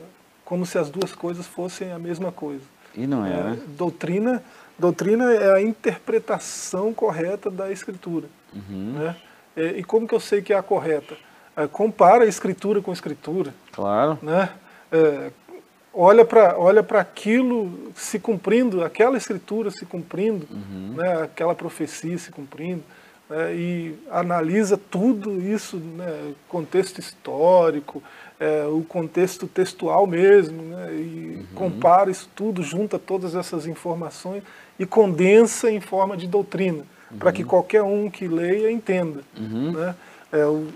[0.46, 2.66] como se as duas coisas fossem a mesma coisa.
[2.96, 3.60] E não é, é né?
[3.78, 4.44] Doutrina,
[4.78, 8.28] doutrina é a interpretação correta da Escritura.
[8.54, 8.94] Uhum.
[8.98, 9.16] Né?
[9.56, 11.16] É, e como que eu sei que é a correta?
[11.56, 13.54] é, compara a escritura com a escritura.
[13.72, 14.18] Claro.
[14.22, 14.50] Né?
[15.94, 20.94] Olha para olha aquilo se cumprindo, aquela escritura se cumprindo, uhum.
[20.96, 21.24] né?
[21.24, 22.84] aquela profecia se cumprindo.
[23.32, 23.56] Né?
[23.56, 26.34] e analisa tudo isso, né?
[26.50, 28.04] contexto histórico,
[28.38, 30.94] é, o contexto textual mesmo, né?
[30.96, 31.46] e uhum.
[31.56, 34.44] compara isso tudo, junta todas essas informações
[34.78, 37.18] e condensa em forma de doutrina, uhum.
[37.20, 39.22] para que qualquer um que leia entenda.
[39.40, 39.72] Uhum.
[39.72, 39.96] Né?
[40.34, 40.68] É, o,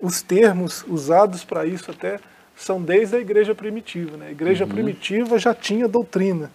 [0.00, 2.18] os termos usados para isso até
[2.56, 4.16] são desde a igreja primitiva.
[4.16, 4.26] Né?
[4.26, 4.70] A igreja uhum.
[4.70, 6.50] primitiva já tinha doutrina.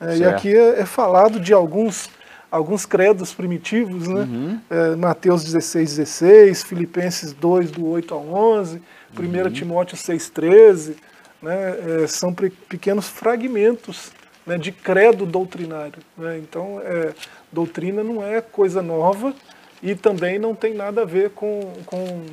[0.00, 2.08] É, e aqui é, é, falado de alguns,
[2.50, 4.20] alguns credos primitivos, né?
[4.22, 4.60] Uhum.
[4.68, 8.82] É, Mateus 16, 16, Filipenses 2, do 8 ao 11,
[9.18, 9.50] 1 uhum.
[9.50, 10.96] Timóteo 6, 13.
[11.42, 12.02] Né?
[12.02, 14.12] É, são pequenos fragmentos
[14.46, 16.02] né, de credo doutrinário.
[16.16, 16.38] Né?
[16.38, 17.12] Então, é,
[17.52, 19.34] doutrina não é coisa nova
[19.82, 22.24] e também não tem nada a ver com, com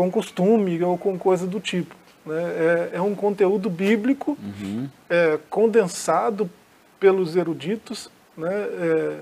[0.00, 1.94] com costume ou com coisa do tipo.
[2.24, 2.42] Né?
[2.42, 4.88] É, é um conteúdo bíblico uhum.
[5.10, 6.50] é, condensado
[6.98, 8.52] pelos eruditos né?
[8.52, 9.20] É,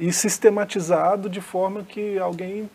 [0.00, 2.70] e sistematizado de forma que alguém,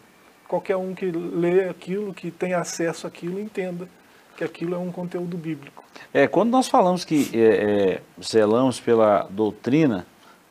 [0.47, 3.87] qualquer um que lê aquilo, que tem acesso àquilo, entenda
[4.35, 5.83] que aquilo é um conteúdo bíblico.
[6.13, 10.05] É, quando nós falamos que é, é, zelamos pela doutrina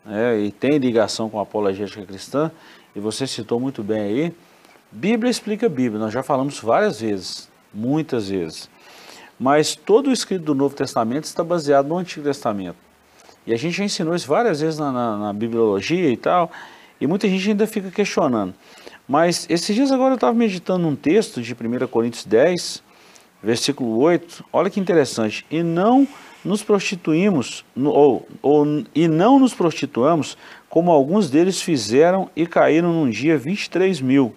[0.05, 2.51] né, e tem ligação com a apologética cristã,
[2.95, 4.35] e você citou muito bem aí,
[4.91, 8.69] Bíblia explica Bíblia, nós já falamos várias vezes, muitas vezes.
[9.39, 12.77] Mas todo o escrito do Novo Testamento está baseado no Antigo Testamento.
[13.45, 16.51] E a gente já ensinou isso várias vezes na, na, na bibliologia e tal,
[16.99, 18.53] e muita gente ainda fica questionando.
[19.07, 22.81] Mas esses dias agora eu estava meditando um texto de 1 Coríntios 10,
[23.43, 25.45] versículo 8, olha que interessante.
[25.51, 26.07] E não
[26.43, 30.37] nos prostituímos, ou, ou, e não nos prostituamos,
[30.69, 34.33] como alguns deles fizeram e caíram num dia 23 mil.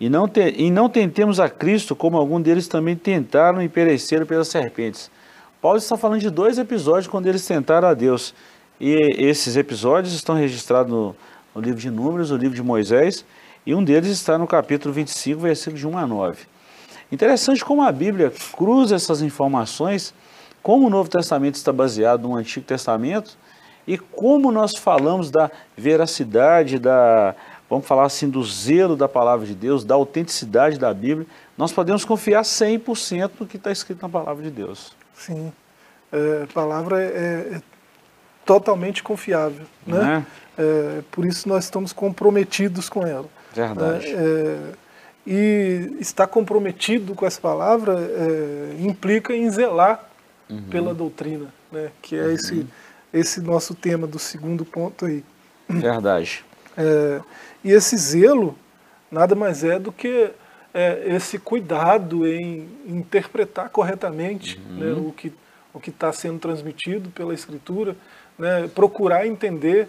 [0.00, 4.26] E não, te, e não tentemos a Cristo como algum deles também tentaram e pereceram
[4.26, 5.10] pelas serpentes.
[5.60, 8.32] Paulo está falando de dois episódios quando eles tentaram a Deus.
[8.80, 11.16] E esses episódios estão registrados no,
[11.54, 13.24] no livro de Números, no livro de Moisés,
[13.66, 16.46] e um deles está no capítulo 25, versículo de 1 a 9.
[17.10, 20.14] Interessante como a Bíblia cruza essas informações
[20.62, 23.36] como o Novo Testamento está baseado no Antigo Testamento
[23.86, 27.34] e como nós falamos da veracidade, da,
[27.70, 32.04] vamos falar assim, do zelo da palavra de Deus, da autenticidade da Bíblia, nós podemos
[32.04, 34.97] confiar 100% no que está escrito na palavra de Deus.
[35.18, 35.52] Sim,
[36.12, 37.62] é, a palavra é, é
[38.44, 40.24] totalmente confiável, né?
[40.56, 40.62] É?
[40.62, 41.02] é?
[41.10, 43.28] por isso nós estamos comprometidos com ela.
[43.52, 44.14] Verdade.
[44.14, 44.72] Né?
[45.30, 50.08] e estar comprometido com essa palavra é, implica em zelar
[50.48, 50.62] uhum.
[50.70, 51.90] pela doutrina, né?
[52.00, 52.30] que é uhum.
[52.30, 52.66] esse,
[53.12, 55.22] esse nosso tema do segundo ponto aí.
[55.68, 56.42] Verdade.
[56.74, 57.20] É,
[57.62, 58.56] e esse zelo
[59.10, 60.30] nada mais é do que
[60.72, 64.76] é, esse cuidado em interpretar corretamente uhum.
[64.76, 65.32] né, o que
[65.72, 67.96] o que está sendo transmitido pela Escritura,
[68.38, 69.88] né, procurar entender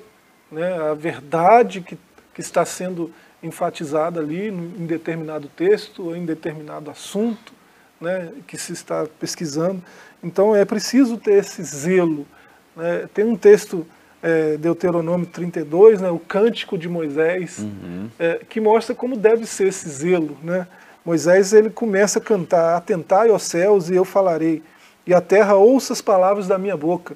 [0.51, 1.97] né, a verdade que,
[2.33, 3.11] que está sendo
[3.41, 7.53] enfatizada ali em determinado texto ou em determinado assunto
[7.99, 9.81] né, que se está pesquisando.
[10.23, 12.27] Então é preciso ter esse zelo.
[12.75, 13.07] Né?
[13.13, 13.87] Tem um texto,
[14.21, 18.09] é, Deuteronômio 32, né, o Cântico de Moisés, uhum.
[18.19, 20.37] é, que mostra como deve ser esse zelo.
[20.43, 20.67] Né?
[21.03, 24.61] Moisés ele começa a cantar, atentai aos céus e eu falarei,
[25.07, 27.15] e a terra ouça as palavras da minha boca.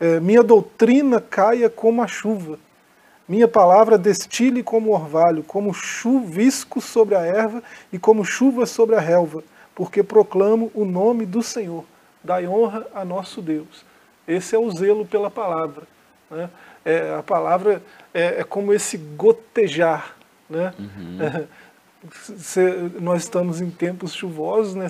[0.00, 2.58] É, minha doutrina caia como a chuva,
[3.26, 9.00] minha palavra destile como orvalho, como chuvisco sobre a erva e como chuva sobre a
[9.00, 9.42] relva,
[9.74, 11.84] porque proclamo o nome do Senhor.
[12.22, 13.84] Dai honra a nosso Deus.
[14.28, 15.84] Esse é o zelo pela palavra.
[16.34, 16.50] Né?
[16.84, 20.16] É, a palavra é, é, como esse gotejar.
[20.48, 20.74] Né?
[20.78, 21.18] Uhum.
[21.22, 21.44] É,
[22.36, 24.86] cê, nós estamos em tempos chuvosos, né?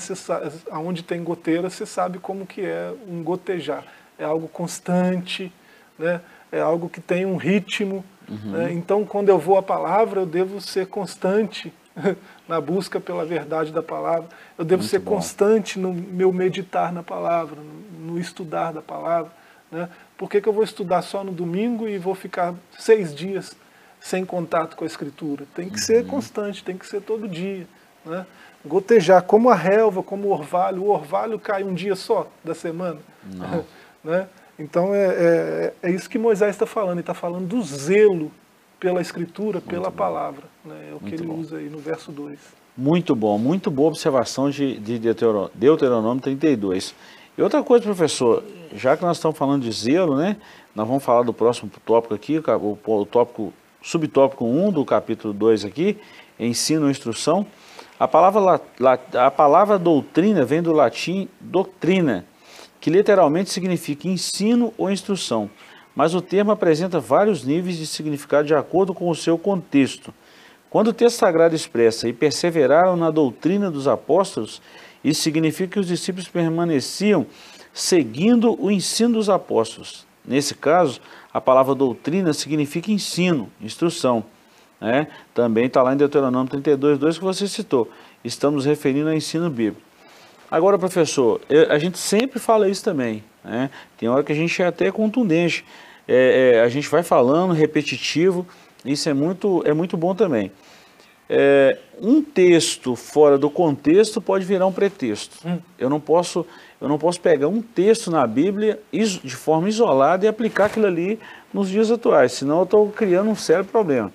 [0.73, 3.85] onde tem goteira, você sabe como que é um gotejar.
[4.19, 5.53] É algo constante,
[5.99, 6.21] né?
[6.51, 8.53] é algo que tem um ritmo, Uhum.
[8.53, 8.73] Né?
[8.73, 11.73] Então, quando eu vou à palavra, eu devo ser constante
[12.49, 14.29] na busca pela verdade da palavra.
[14.59, 15.13] Eu devo Muito ser bom.
[15.13, 17.59] constante no meu meditar na palavra,
[17.99, 19.33] no, estudar da palavra.
[19.71, 19.89] Né?
[20.17, 23.57] Por que, que eu vou estudar só no domingo e vou ficar seis dias
[24.01, 25.47] sem contato com a Escritura?
[25.55, 25.83] Tem que uhum.
[25.83, 27.67] ser constante, tem que ser todo dia.
[28.05, 28.27] Né?
[28.65, 30.85] Gotejar, como a relva, como o orvalho.
[30.85, 33.01] O orvalho cai um dia só da semana.
[34.03, 34.29] né?
[34.59, 38.31] Então é, é, é isso que Moisés está falando, ele está falando do zelo
[38.79, 39.97] pela escritura, muito pela bom.
[39.97, 40.45] palavra.
[40.65, 40.89] Né?
[40.91, 41.35] É o muito que ele bom.
[41.39, 42.39] usa aí no verso 2.
[42.77, 46.95] Muito bom, muito boa observação de, de Deuteronômio 32.
[47.37, 48.45] E outra coisa, professor,
[48.77, 50.37] já que nós estamos falando de zelo, né?
[50.73, 55.99] Nós vamos falar do próximo tópico aqui, o, tópico, subtópico 1 do capítulo 2 aqui,
[56.39, 57.45] ensino e instrução.
[57.99, 58.61] A palavra,
[59.15, 62.25] a palavra doutrina vem do latim doutrina,
[62.81, 65.51] que literalmente significa ensino ou instrução,
[65.95, 70.15] mas o termo apresenta vários níveis de significado de acordo com o seu contexto.
[70.71, 74.63] Quando o texto sagrado expressa e perseveraram na doutrina dos apóstolos,
[75.05, 77.27] isso significa que os discípulos permaneciam
[77.73, 80.07] seguindo o ensino dos apóstolos.
[80.25, 81.01] Nesse caso,
[81.33, 84.25] a palavra doutrina significa ensino, instrução.
[84.81, 85.09] Né?
[85.35, 87.91] Também está lá em Deuteronômio 32, 2 que você citou.
[88.25, 89.83] Estamos referindo ao ensino bíblico.
[90.51, 93.23] Agora, professor, a gente sempre fala isso também.
[93.43, 93.71] Né?
[93.99, 95.65] Tem hora que a gente é até contundente.
[96.07, 98.47] É, é, a gente vai falando, repetitivo,
[98.85, 100.53] isso é muito, é muito bom também.
[101.29, 105.37] É, um texto fora do contexto pode virar um pretexto.
[105.47, 105.59] Hum.
[105.79, 106.47] Eu, não posso,
[106.81, 111.19] eu não posso pegar um texto na Bíblia de forma isolada e aplicar aquilo ali
[111.53, 114.13] nos dias atuais, senão eu estou criando um sério problema.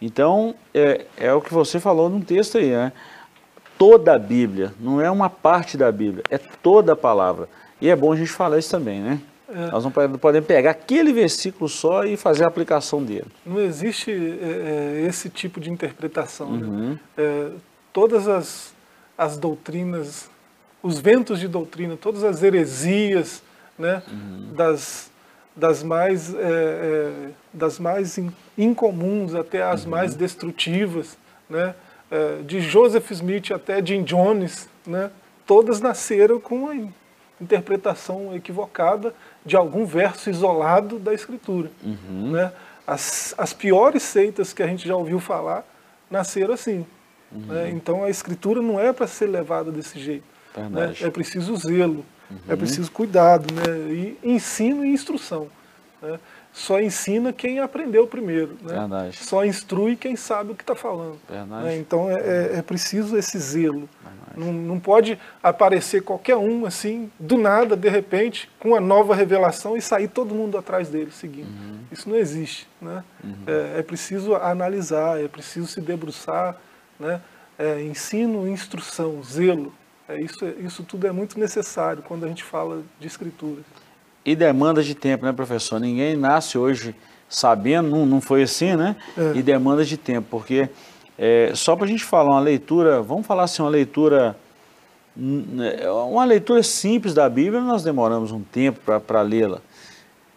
[0.00, 2.92] Então, é, é o que você falou num texto aí, né?
[3.78, 7.48] toda a Bíblia, não é uma parte da Bíblia, é toda a palavra.
[7.80, 9.20] E é bom a gente falar isso também, né?
[9.48, 9.70] É.
[9.70, 13.28] Nós não podemos pegar aquele versículo só e fazer a aplicação dele.
[13.46, 16.52] Não existe é, é esse tipo de interpretação.
[16.52, 16.66] Né?
[16.66, 16.90] Uhum.
[16.90, 17.00] Né?
[17.16, 17.50] É,
[17.92, 18.74] todas as,
[19.16, 20.28] as doutrinas,
[20.82, 23.42] os ventos de doutrina, todas as heresias
[23.78, 24.02] né?
[24.10, 24.52] Uhum.
[24.54, 25.10] das,
[25.56, 28.18] das mais, é, é, das mais
[28.56, 29.90] incomuns até as uhum.
[29.90, 31.16] mais destrutivas,
[31.48, 31.74] né?
[32.46, 35.10] De Joseph Smith até Jim Jones, né,
[35.46, 36.90] todas nasceram com uma
[37.40, 41.70] interpretação equivocada de algum verso isolado da Escritura.
[41.82, 42.32] Uhum.
[42.32, 42.52] Né?
[42.86, 45.64] As, as piores seitas que a gente já ouviu falar
[46.10, 46.86] nasceram assim.
[47.30, 47.46] Uhum.
[47.46, 47.70] Né?
[47.70, 50.24] Então a Escritura não é para ser levada desse jeito.
[50.56, 50.94] Né?
[51.00, 52.40] É preciso zelo, é uhum.
[52.48, 53.92] é preciso cuidado, né?
[53.92, 55.48] e ensino e instrução.
[56.02, 56.18] Né?
[56.58, 58.58] Só ensina quem aprendeu primeiro.
[58.62, 58.74] Né?
[58.74, 59.16] Verdade.
[59.16, 61.16] Só instrui quem sabe o que está falando.
[61.30, 61.76] Né?
[61.76, 63.88] Então é, é, é, preciso esse zelo.
[64.36, 69.76] Não, não, pode aparecer qualquer um assim, do nada, de repente, com uma nova revelação
[69.76, 71.48] e sair todo mundo atrás dele seguindo.
[71.48, 71.80] Uhum.
[71.90, 72.68] Isso não existe.
[72.80, 73.02] Né?
[73.22, 73.34] Uhum.
[73.46, 76.56] É, é, preciso analisar, é preciso se debruçar.
[76.98, 77.20] Né?
[77.56, 79.72] É, ensino, instrução, zelo.
[80.08, 83.62] É, isso, isso tudo é muito necessário quando a gente fala de escritura.
[84.24, 85.80] E demanda de tempo, né, professor?
[85.80, 86.94] Ninguém nasce hoje
[87.28, 88.96] sabendo, não, não foi assim, né?
[89.16, 89.38] É.
[89.38, 90.68] E demanda de tempo, porque
[91.18, 94.36] é, só para a gente falar uma leitura, vamos falar assim, uma leitura,
[96.06, 99.60] uma leitura simples da Bíblia, nós demoramos um tempo para lê-la.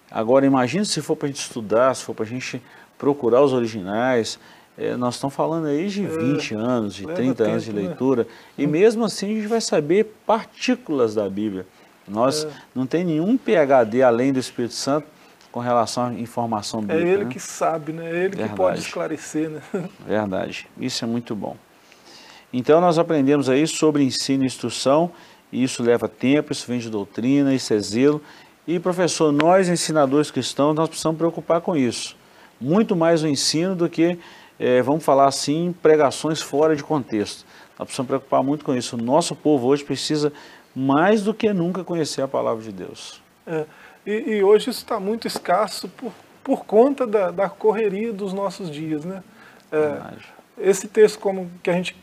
[0.09, 2.61] Agora, imagine se for para a gente estudar, se for para a gente
[2.97, 4.37] procurar os originais,
[4.77, 7.81] é, nós estamos falando aí de 20 é, anos, de 30 tempo, anos de né?
[7.81, 8.29] leitura, né?
[8.57, 11.65] e mesmo assim a gente vai saber partículas da Bíblia.
[12.07, 12.49] Nós é.
[12.73, 15.07] não tem nenhum PhD além do Espírito Santo
[15.51, 17.05] com relação à informação é bíblica.
[17.05, 17.31] É ele né?
[17.31, 18.05] que sabe, né?
[18.05, 18.49] É ele Verdade.
[18.49, 19.61] que pode esclarecer, né?
[20.07, 20.67] Verdade.
[20.79, 21.57] Isso é muito bom.
[22.53, 25.11] Então nós aprendemos aí sobre ensino e instrução,
[25.51, 28.21] e isso leva tempo, isso vem de doutrina, isso é zelo.
[28.67, 32.15] E professor, nós ensinadores cristãos, nós precisamos preocupar com isso.
[32.59, 34.19] Muito mais o ensino do que,
[34.59, 37.45] é, vamos falar assim, pregações fora de contexto.
[37.77, 38.95] Nós precisamos preocupar muito com isso.
[38.95, 40.31] O nosso povo hoje precisa
[40.75, 43.21] mais do que nunca conhecer a palavra de Deus.
[43.45, 43.65] É.
[44.05, 46.11] E, e hoje isso está muito escasso por,
[46.43, 49.05] por conta da, da, correria dos nossos dias.
[49.05, 49.23] Né?
[49.71, 50.01] É,
[50.57, 51.95] esse texto, como que a gente,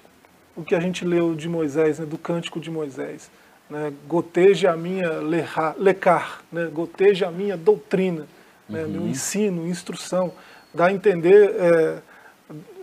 [0.56, 3.30] o que a gente leu de Moisés, né, do Cântico de Moisés,
[3.68, 8.26] né, goteja a minha lecar, lecar né, goteja a minha doutrina,
[8.68, 8.90] né, uhum.
[8.90, 10.32] meu ensino, instrução,
[10.72, 11.98] dá a entender é,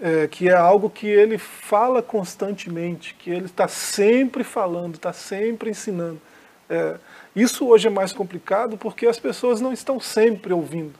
[0.01, 5.69] é, que é algo que ele fala constantemente, que ele está sempre falando, está sempre
[5.69, 6.21] ensinando.
[6.69, 6.95] É,
[7.35, 10.93] isso hoje é mais complicado porque as pessoas não estão sempre ouvindo.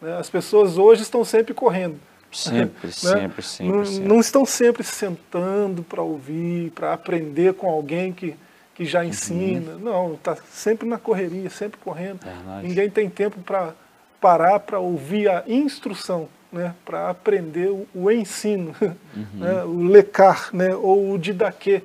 [0.00, 0.16] Né?
[0.16, 1.98] As pessoas hoje estão sempre correndo.
[2.32, 2.92] Sempre, né?
[2.92, 4.08] sempre, sempre, não, sempre.
[4.08, 8.34] Não estão sempre sentando para ouvir, para aprender com alguém que,
[8.74, 9.72] que já ensina.
[9.72, 9.78] Uhum.
[9.78, 12.20] Não, está sempre na correria, sempre correndo.
[12.24, 12.66] Verdade.
[12.66, 13.74] Ninguém tem tempo para
[14.20, 16.74] parar para ouvir a instrução, né?
[16.84, 19.26] para aprender o, o ensino, uhum.
[19.34, 19.64] né?
[19.64, 20.74] o lecar, né?
[20.74, 21.82] ou o didaquê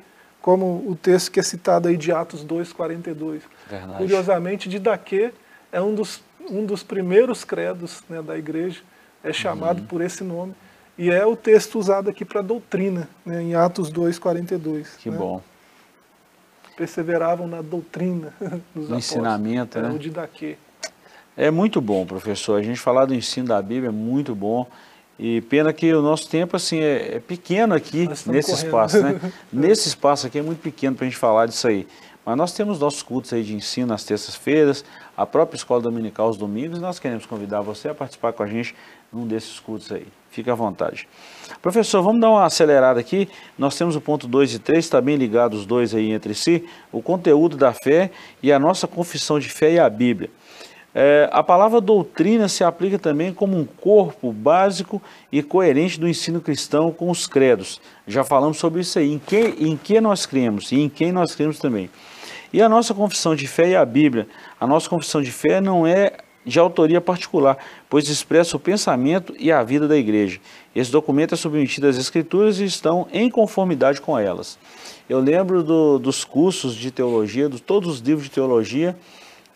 [0.48, 3.42] como o texto que é citado aí de Atos 2,42.
[3.98, 5.34] Curiosamente, Didaquê
[5.74, 8.80] é um dos, um dos primeiros credos né, da igreja,
[9.22, 9.88] é chamado uhum.
[9.88, 10.56] por esse nome,
[10.98, 14.96] e é o texto usado aqui para doutrina, né, em Atos 2,42.
[14.98, 15.18] Que né?
[15.18, 15.42] bom.
[16.78, 18.34] Perseveravam na doutrina
[18.74, 19.90] dos no ensinamento, é, né?
[19.90, 20.58] O Didaquê.
[21.38, 22.60] É muito bom, professor.
[22.60, 24.66] A gente falar do ensino da Bíblia é muito bom.
[25.20, 28.50] E pena que o nosso tempo assim é, é pequeno aqui nesse correndo.
[28.50, 29.22] espaço, né?
[29.54, 31.88] nesse espaço aqui é muito pequeno para a gente falar disso aí.
[32.26, 34.84] Mas nós temos nossos cultos aí de ensino às terças-feiras,
[35.16, 38.48] a própria escola dominical aos domingos, e nós queremos convidar você a participar com a
[38.48, 38.76] gente
[39.14, 40.06] num desses cultos aí.
[40.30, 41.08] Fique à vontade.
[41.62, 43.30] Professor, vamos dar uma acelerada aqui.
[43.58, 46.68] Nós temos o ponto 2 e 3, está bem ligados os dois aí entre si,
[46.92, 48.12] o conteúdo da fé
[48.44, 50.30] e a nossa confissão de fé e a Bíblia.
[51.00, 55.00] É, a palavra doutrina se aplica também como um corpo básico
[55.32, 57.80] e coerente do ensino cristão com os credos.
[58.08, 61.36] Já falamos sobre isso aí, em que, em que nós cremos e em quem nós
[61.36, 61.88] cremos também.
[62.52, 64.28] E a nossa confissão de fé e a Bíblia.
[64.60, 69.52] A nossa confissão de fé não é de autoria particular, pois expressa o pensamento e
[69.52, 70.40] a vida da igreja.
[70.76, 74.58] Esse documento é submetido às escrituras e estão em conformidade com elas.
[75.08, 78.98] Eu lembro do, dos cursos de teologia, de todos os livros de teologia,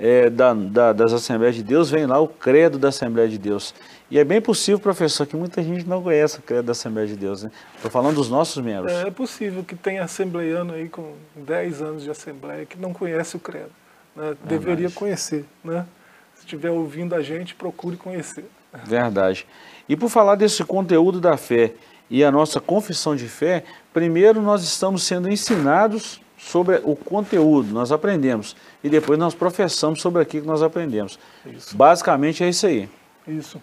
[0.02, 3.72] é, da, da, das Assembleias de Deus, vem lá o credo da Assembleia de Deus.
[4.10, 7.16] E é bem possível, professor, que muita gente não conhece o credo da Assembleia de
[7.16, 7.44] Deus.
[7.44, 7.52] Né?
[7.76, 8.92] Estou falando dos nossos membros.
[8.92, 13.36] É, é, possível que tenha assembleiano aí com 10 anos de Assembleia que não conhece
[13.36, 13.70] o credo.
[14.16, 14.36] Né?
[14.44, 15.46] Deveria conhecer.
[15.64, 15.86] Né?
[16.34, 18.46] Se estiver ouvindo a gente, procure conhecer.
[18.84, 19.46] Verdade.
[19.88, 21.74] E por falar desse conteúdo da fé
[22.10, 27.92] e a nossa confissão de fé, primeiro nós estamos sendo ensinados sobre o conteúdo, nós
[27.92, 31.20] aprendemos, e depois nós professamos sobre aquilo que nós aprendemos.
[31.46, 31.78] Isso.
[31.78, 32.90] Basicamente é isso aí.
[33.28, 33.62] Isso.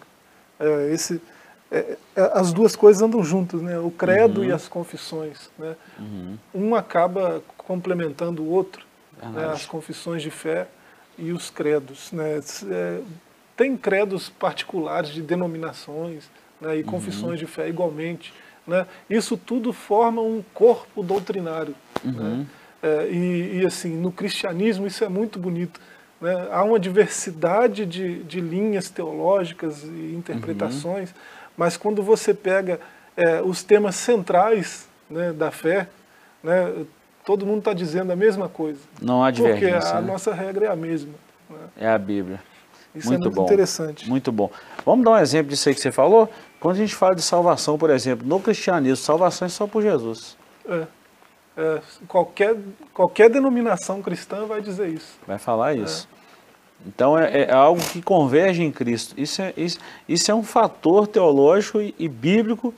[0.60, 1.20] É, esse,
[1.70, 3.78] é, é, as duas coisas andam juntas, né?
[3.78, 4.46] o credo uhum.
[4.46, 5.50] e as confissões.
[5.58, 5.74] Né?
[5.98, 6.38] Uhum.
[6.54, 8.86] Um acaba complementando o outro,
[9.20, 9.46] né?
[9.46, 10.68] as confissões de fé
[11.18, 12.12] e os credos.
[12.12, 12.40] Né?
[12.70, 13.00] É,
[13.56, 16.76] tem credos particulares de denominações né?
[16.76, 16.86] e uhum.
[16.86, 18.32] confissões de fé igualmente.
[18.64, 18.86] Né?
[19.10, 21.74] Isso tudo forma um corpo doutrinário.
[22.04, 22.46] Né?
[22.82, 25.80] É, e, e, assim, no cristianismo isso é muito bonito.
[26.20, 26.48] Né?
[26.50, 31.16] Há uma diversidade de, de linhas teológicas e interpretações, uhum.
[31.56, 32.80] mas quando você pega
[33.16, 35.88] é, os temas centrais né, da fé,
[36.42, 36.84] né,
[37.24, 38.80] todo mundo está dizendo a mesma coisa.
[39.02, 39.80] Não há divergência.
[39.80, 40.06] Porque a né?
[40.06, 41.12] nossa regra é a mesma.
[41.50, 41.56] Né?
[41.76, 42.40] É a Bíblia.
[42.94, 43.44] Isso muito é muito bom.
[43.44, 44.08] interessante.
[44.08, 44.50] Muito bom.
[44.84, 46.28] Vamos dar um exemplo disso aí que você falou?
[46.58, 50.36] Quando a gente fala de salvação, por exemplo, no cristianismo, salvação é só por Jesus.
[50.68, 50.86] É.
[51.58, 52.56] É, qualquer,
[52.94, 55.18] qualquer denominação cristã vai dizer isso.
[55.26, 55.80] Vai falar é.
[55.80, 56.08] isso.
[56.14, 56.18] É.
[56.86, 59.12] Então é, é, algo que converge em Cristo.
[59.18, 62.72] Isso é, isso, isso é um fator teológico e, e bíblico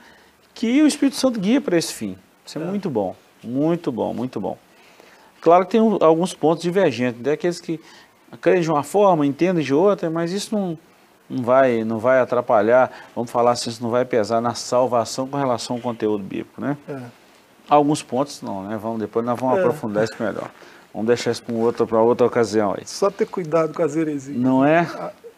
[0.54, 2.16] que o Espírito Santo guia para esse fim.
[2.44, 3.14] Isso é, é, muito bom,
[3.44, 4.56] muito bom, muito bom.
[5.42, 7.78] Claro que tem um, alguns pontos divergentes, tem aqueles que
[8.40, 10.78] creem de uma forma, entendem de outra, mas isso não,
[11.28, 15.36] não, vai, não vai atrapalhar, vamos falar assim, isso não vai pesar na salvação com
[15.36, 16.78] relação ao conteúdo bíblico, né?
[16.88, 17.19] É.
[17.70, 18.76] Alguns pontos não, né?
[18.76, 19.60] Vamos, depois nós vamos é.
[19.60, 20.50] aprofundar isso melhor.
[20.92, 22.82] Vamos deixar isso para outra, outra ocasião aí.
[22.84, 24.36] Só ter cuidado com as heresias.
[24.36, 24.80] Não é?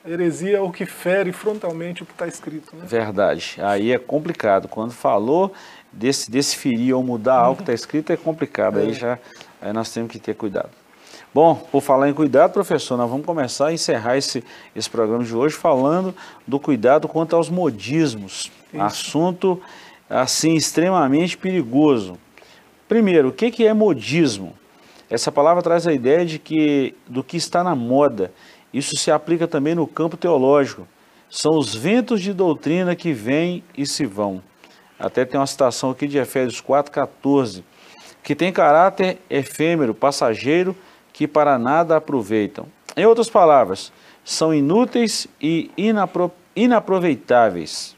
[0.04, 2.74] A heresia é o que fere frontalmente o que está escrito.
[2.74, 2.84] Né?
[2.86, 3.56] Verdade.
[3.60, 4.66] Aí é complicado.
[4.66, 5.52] Quando falou
[5.92, 8.80] desse, desse ferir ou mudar algo que está escrito, é complicado.
[8.80, 8.82] É.
[8.82, 9.18] Aí já
[9.60, 10.70] aí nós temos que ter cuidado.
[11.34, 14.44] Bom, por falar em cuidado, professor, nós vamos começar a encerrar esse,
[14.76, 16.14] esse programa de hoje falando
[16.46, 18.50] do cuidado quanto aos modismos.
[18.72, 18.82] Isso.
[18.82, 19.62] Assunto,
[20.09, 22.18] assim, extremamente perigoso.
[22.88, 24.55] Primeiro, o que, é modismo?
[25.09, 28.32] Essa palavra traz a ideia de que do que está na moda.
[28.72, 30.86] Isso se aplica também no campo teológico.
[31.28, 34.42] São os ventos de doutrina que vêm e se vão.
[34.98, 37.62] Até tem uma citação aqui de Efésios 4,14,
[38.22, 40.76] que tem caráter efêmero, passageiro,
[41.12, 42.66] que para nada aproveitam.
[42.96, 43.92] Em outras palavras,
[44.24, 47.96] são inúteis e inapro inaproveitáveis.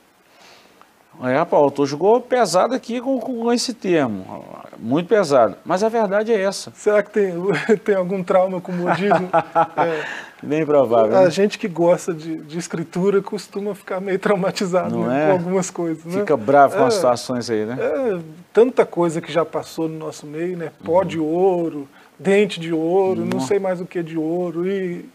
[1.22, 4.44] É, Paulo, tu jogou pesado aqui com, com, esse termo,
[4.78, 6.72] muito pesado, mas a verdade é essa.
[6.74, 7.32] Será que tem,
[7.84, 10.04] tem algum trauma com o é,
[10.42, 11.16] Bem provável.
[11.16, 11.30] A né?
[11.30, 15.26] gente que gosta de, de, escritura costuma ficar meio traumatizado né, é?
[15.26, 16.04] com algumas coisas.
[16.04, 16.20] Né?
[16.20, 17.76] Fica bravo com é, as situações aí, né?
[17.80, 18.18] É,
[18.52, 20.70] tanta coisa que já passou no nosso meio, né?
[20.84, 21.04] Pó uhum.
[21.06, 21.88] de ouro,
[22.18, 23.28] dente de ouro, uhum.
[23.32, 25.08] não sei mais o que de ouro, e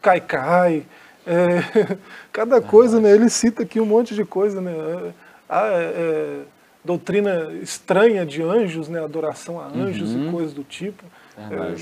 [0.00, 0.84] cai-cai.
[1.26, 1.96] É,
[2.32, 3.10] cada coisa, né?
[3.10, 4.72] Ele cita aqui um monte de coisa, né?
[5.48, 6.40] A é, é,
[6.84, 10.28] doutrina estranha de anjos, né, adoração a anjos uhum.
[10.28, 11.04] e coisas do tipo,
[11.36, 11.74] é,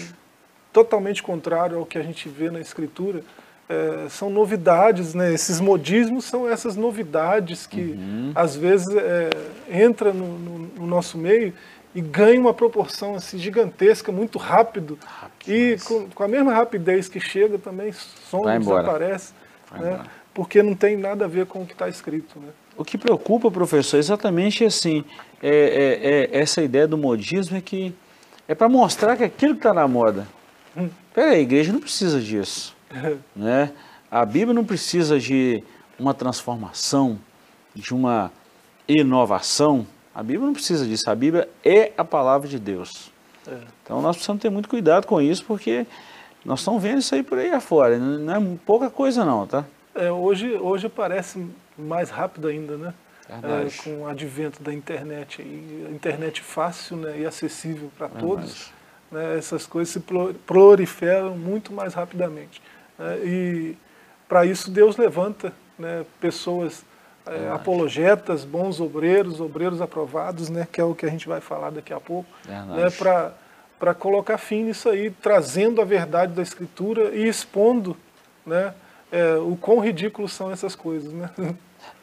[0.73, 3.23] totalmente contrário ao que a gente vê na Escritura.
[3.67, 5.33] É, são novidades, né?
[5.33, 8.33] esses modismos são essas novidades que uhum.
[8.35, 9.31] às vezes é,
[9.71, 11.55] entra no, no, no, nosso meio
[11.95, 17.09] e ganha uma proporção assim, gigantesca, muito rápido, rápido e com, com, a mesma rapidez
[17.09, 19.33] que chega também some, desaparece,
[19.73, 20.05] né?
[20.35, 22.39] porque não tem nada a ver com o que está escrito.
[22.39, 22.49] Né?
[22.77, 25.05] O que preocupa, professor, é exatamente assim,
[25.43, 25.49] é,
[26.33, 27.95] é, é essa ideia do modismo é que
[28.49, 30.27] é para mostrar que aquilo que está na moda.
[30.77, 30.89] Hum.
[31.15, 32.75] Peraí, a igreja não precisa disso.
[33.35, 33.73] né?
[34.11, 35.63] A Bíblia não precisa de
[35.99, 37.19] uma transformação,
[37.75, 38.31] de uma
[38.87, 39.87] inovação.
[40.15, 41.09] A Bíblia não precisa disso.
[41.09, 43.11] A Bíblia é a palavra de Deus.
[43.47, 43.59] É.
[43.83, 45.87] Então nós precisamos ter muito cuidado com isso, porque
[46.45, 47.99] nós estamos vendo isso aí por aí afora.
[47.99, 49.65] Não é pouca coisa não, tá?
[49.95, 51.47] É, hoje, hoje parece
[51.79, 52.95] mais rápido ainda, né?
[53.29, 58.71] É, com o advento da internet, e internet fácil né, e acessível para todos,
[59.11, 60.01] né, essas coisas se
[60.47, 62.61] proliferam muito mais rapidamente.
[62.99, 63.77] Né, e
[64.29, 66.85] para isso Deus levanta né, pessoas
[67.25, 71.71] é, apologetas, bons obreiros, obreiros aprovados, né, que é o que a gente vai falar
[71.71, 72.91] daqui a pouco, né,
[73.79, 77.97] para colocar fim nisso aí, trazendo a verdade da Escritura e expondo
[78.45, 78.75] né,
[79.15, 81.13] é, o quão ridículos são essas coisas.
[81.13, 81.31] Né?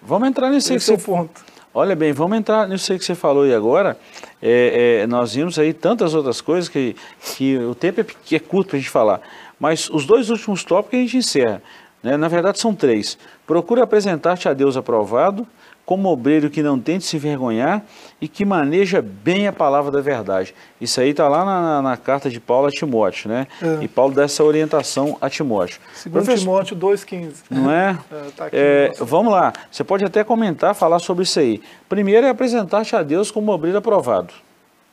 [0.02, 0.92] Vamos entrar nisso Esse.
[0.92, 1.44] É o ponto.
[1.74, 3.98] Olha bem, vamos entrar nisso aí que você falou e agora.
[4.42, 8.72] É, é, nós vimos aí tantas outras coisas que, que o tempo é, é curto
[8.72, 9.22] para a gente falar.
[9.58, 11.64] Mas os dois últimos tópicos a gente encerra.
[12.04, 12.18] Né?
[12.18, 13.18] Na verdade são três.
[13.48, 15.48] Procure apresentar-te a Deus aprovado,
[15.92, 17.84] como obreiro que não tem de se envergonhar
[18.22, 20.56] e que maneja bem a palavra da verdade.
[20.80, 23.46] Isso aí está lá na, na, carta de Paulo a Timóteo, né?
[23.62, 23.84] É.
[23.84, 25.82] E Paulo dá essa orientação a Timóteo.
[25.94, 27.34] Segundo Professor, Timóteo 2,15.
[27.50, 28.00] Não é?
[28.10, 31.62] é, tá é vamos lá, você pode até comentar, falar sobre isso aí.
[31.90, 34.34] Primeiro é apresentar-te a Deus como obreiro aprovado.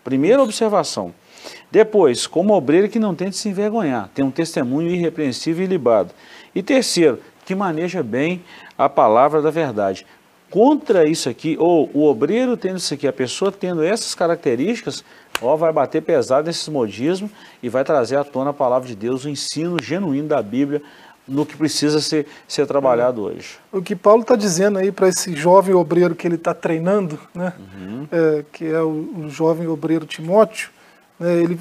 [0.03, 1.15] Primeira observação.
[1.71, 6.11] Depois, como obreiro que não tem de se envergonhar, tem um testemunho irrepreensível e libado.
[6.53, 8.43] E terceiro, que maneja bem
[8.77, 10.05] a palavra da verdade
[10.51, 15.05] contra isso aqui, ou o obreiro tendo isso aqui, a pessoa tendo essas características,
[15.43, 17.31] ó, vai bater pesado nesses modismos
[17.63, 20.83] e vai trazer à tona a palavra de Deus, o ensino genuíno da Bíblia,
[21.29, 23.59] no que precisa ser, ser trabalhado hoje.
[23.71, 27.53] O que Paulo está dizendo aí para esse jovem obreiro que ele está treinando, né,
[27.59, 28.09] uhum.
[28.11, 30.71] é, que é o, o, jovem obreiro Timóteo,
[31.21, 31.59] né, ele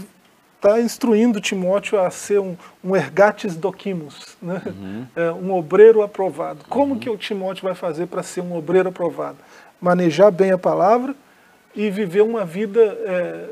[0.58, 4.62] está instruindo Timóteo a ser um, um ergates doquimus, né?
[4.66, 5.05] Uhum.
[5.16, 6.66] É, um obreiro aprovado.
[6.68, 6.99] Como uhum.
[6.99, 9.38] que o Timóteo vai fazer para ser um obreiro aprovado?
[9.80, 11.16] Manejar bem a palavra
[11.76, 13.49] e viver uma vida, é,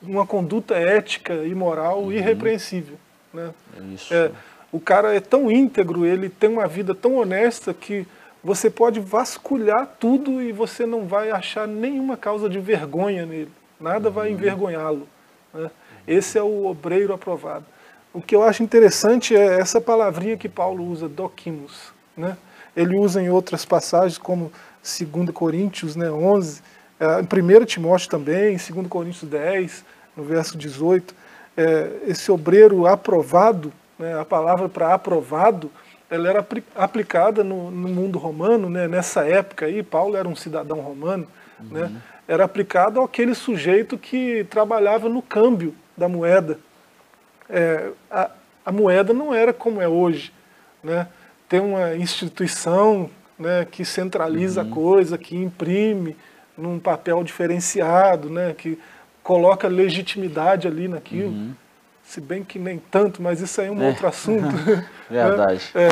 [0.00, 2.12] uma conduta ética e moral uhum.
[2.12, 2.96] irrepreensível.
[3.34, 3.50] Né?
[3.92, 4.14] Isso.
[4.14, 4.30] É,
[4.70, 8.06] o cara é tão íntegro, ele tem uma vida tão honesta que
[8.42, 13.50] você pode vasculhar tudo e você não vai achar nenhuma causa de vergonha nele.
[13.80, 14.34] Nada vai uhum.
[14.34, 15.08] envergonhá-lo.
[15.52, 15.70] Né?
[16.06, 17.64] Esse é o obreiro aprovado.
[18.14, 21.92] O que eu acho interessante é essa palavrinha que Paulo usa, doquimos.
[22.16, 22.36] Né?
[22.74, 24.50] Ele usa em outras passagens, como
[24.82, 26.62] 2 Coríntios né, 11,
[26.98, 29.84] é, em 1 Timóteo também, em 2 Coríntios 10,
[30.16, 31.14] no verso 18.
[31.56, 35.70] é, esse obreiro aprovado, né, a palavra para aprovado,
[36.08, 40.80] ela era aplicada no, no mundo romano, né, nessa época aí, Paulo era um cidadão
[40.80, 41.26] romano,
[41.58, 41.88] né, uhum.
[41.88, 46.58] né, era aplicado àquele sujeito que trabalhava no câmbio da moeda.
[47.48, 48.30] É, a,
[48.64, 50.32] a, moeda não era como é hoje.
[50.82, 51.06] Né?
[51.48, 54.68] Tem uma instituição né, que centraliza uhum.
[54.68, 56.16] a coisa, que imprime
[56.56, 58.78] num papel diferenciado, né, que
[59.22, 61.28] coloca legitimidade ali naquilo.
[61.28, 61.54] Uhum.
[62.02, 63.88] Se bem que nem tanto, mas isso aí é um é.
[63.88, 64.54] outro assunto.
[65.10, 65.70] Verdade.
[65.74, 65.88] É,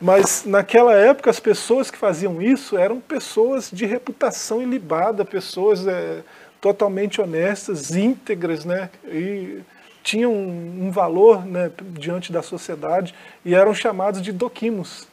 [0.00, 6.22] mas naquela época as pessoas que faziam isso eram pessoas de reputação ilibada, pessoas é,
[6.60, 8.90] totalmente honestas, íntegras, né?
[9.06, 9.60] E
[10.02, 15.06] tinham um, um valor né, diante da sociedade e eram chamados de doquimos,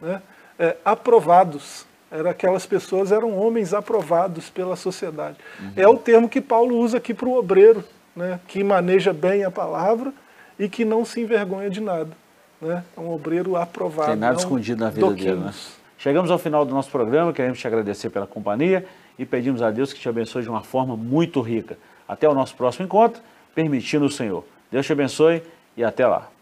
[0.00, 0.20] né?
[0.58, 1.86] É, aprovados.
[2.10, 5.36] Era aquelas pessoas eram homens aprovados pela sociedade.
[5.60, 5.72] Uhum.
[5.74, 7.82] É o termo que Paulo usa aqui para o obreiro,
[8.14, 10.12] né, que maneja bem a palavra
[10.56, 12.10] e que não se envergonha de nada
[12.64, 12.82] né?
[12.96, 14.10] É um obreiro aprovado.
[14.10, 15.34] Tem nada escondido na vida dele.
[15.36, 15.52] Né?
[15.98, 18.84] Chegamos ao final do nosso programa, queremos te agradecer pela companhia
[19.18, 21.78] e pedimos a Deus que te abençoe de uma forma muito rica.
[22.06, 23.22] Até o nosso próximo encontro,
[23.54, 24.44] permitindo o Senhor.
[24.70, 25.42] Deus te abençoe
[25.76, 26.33] e até lá.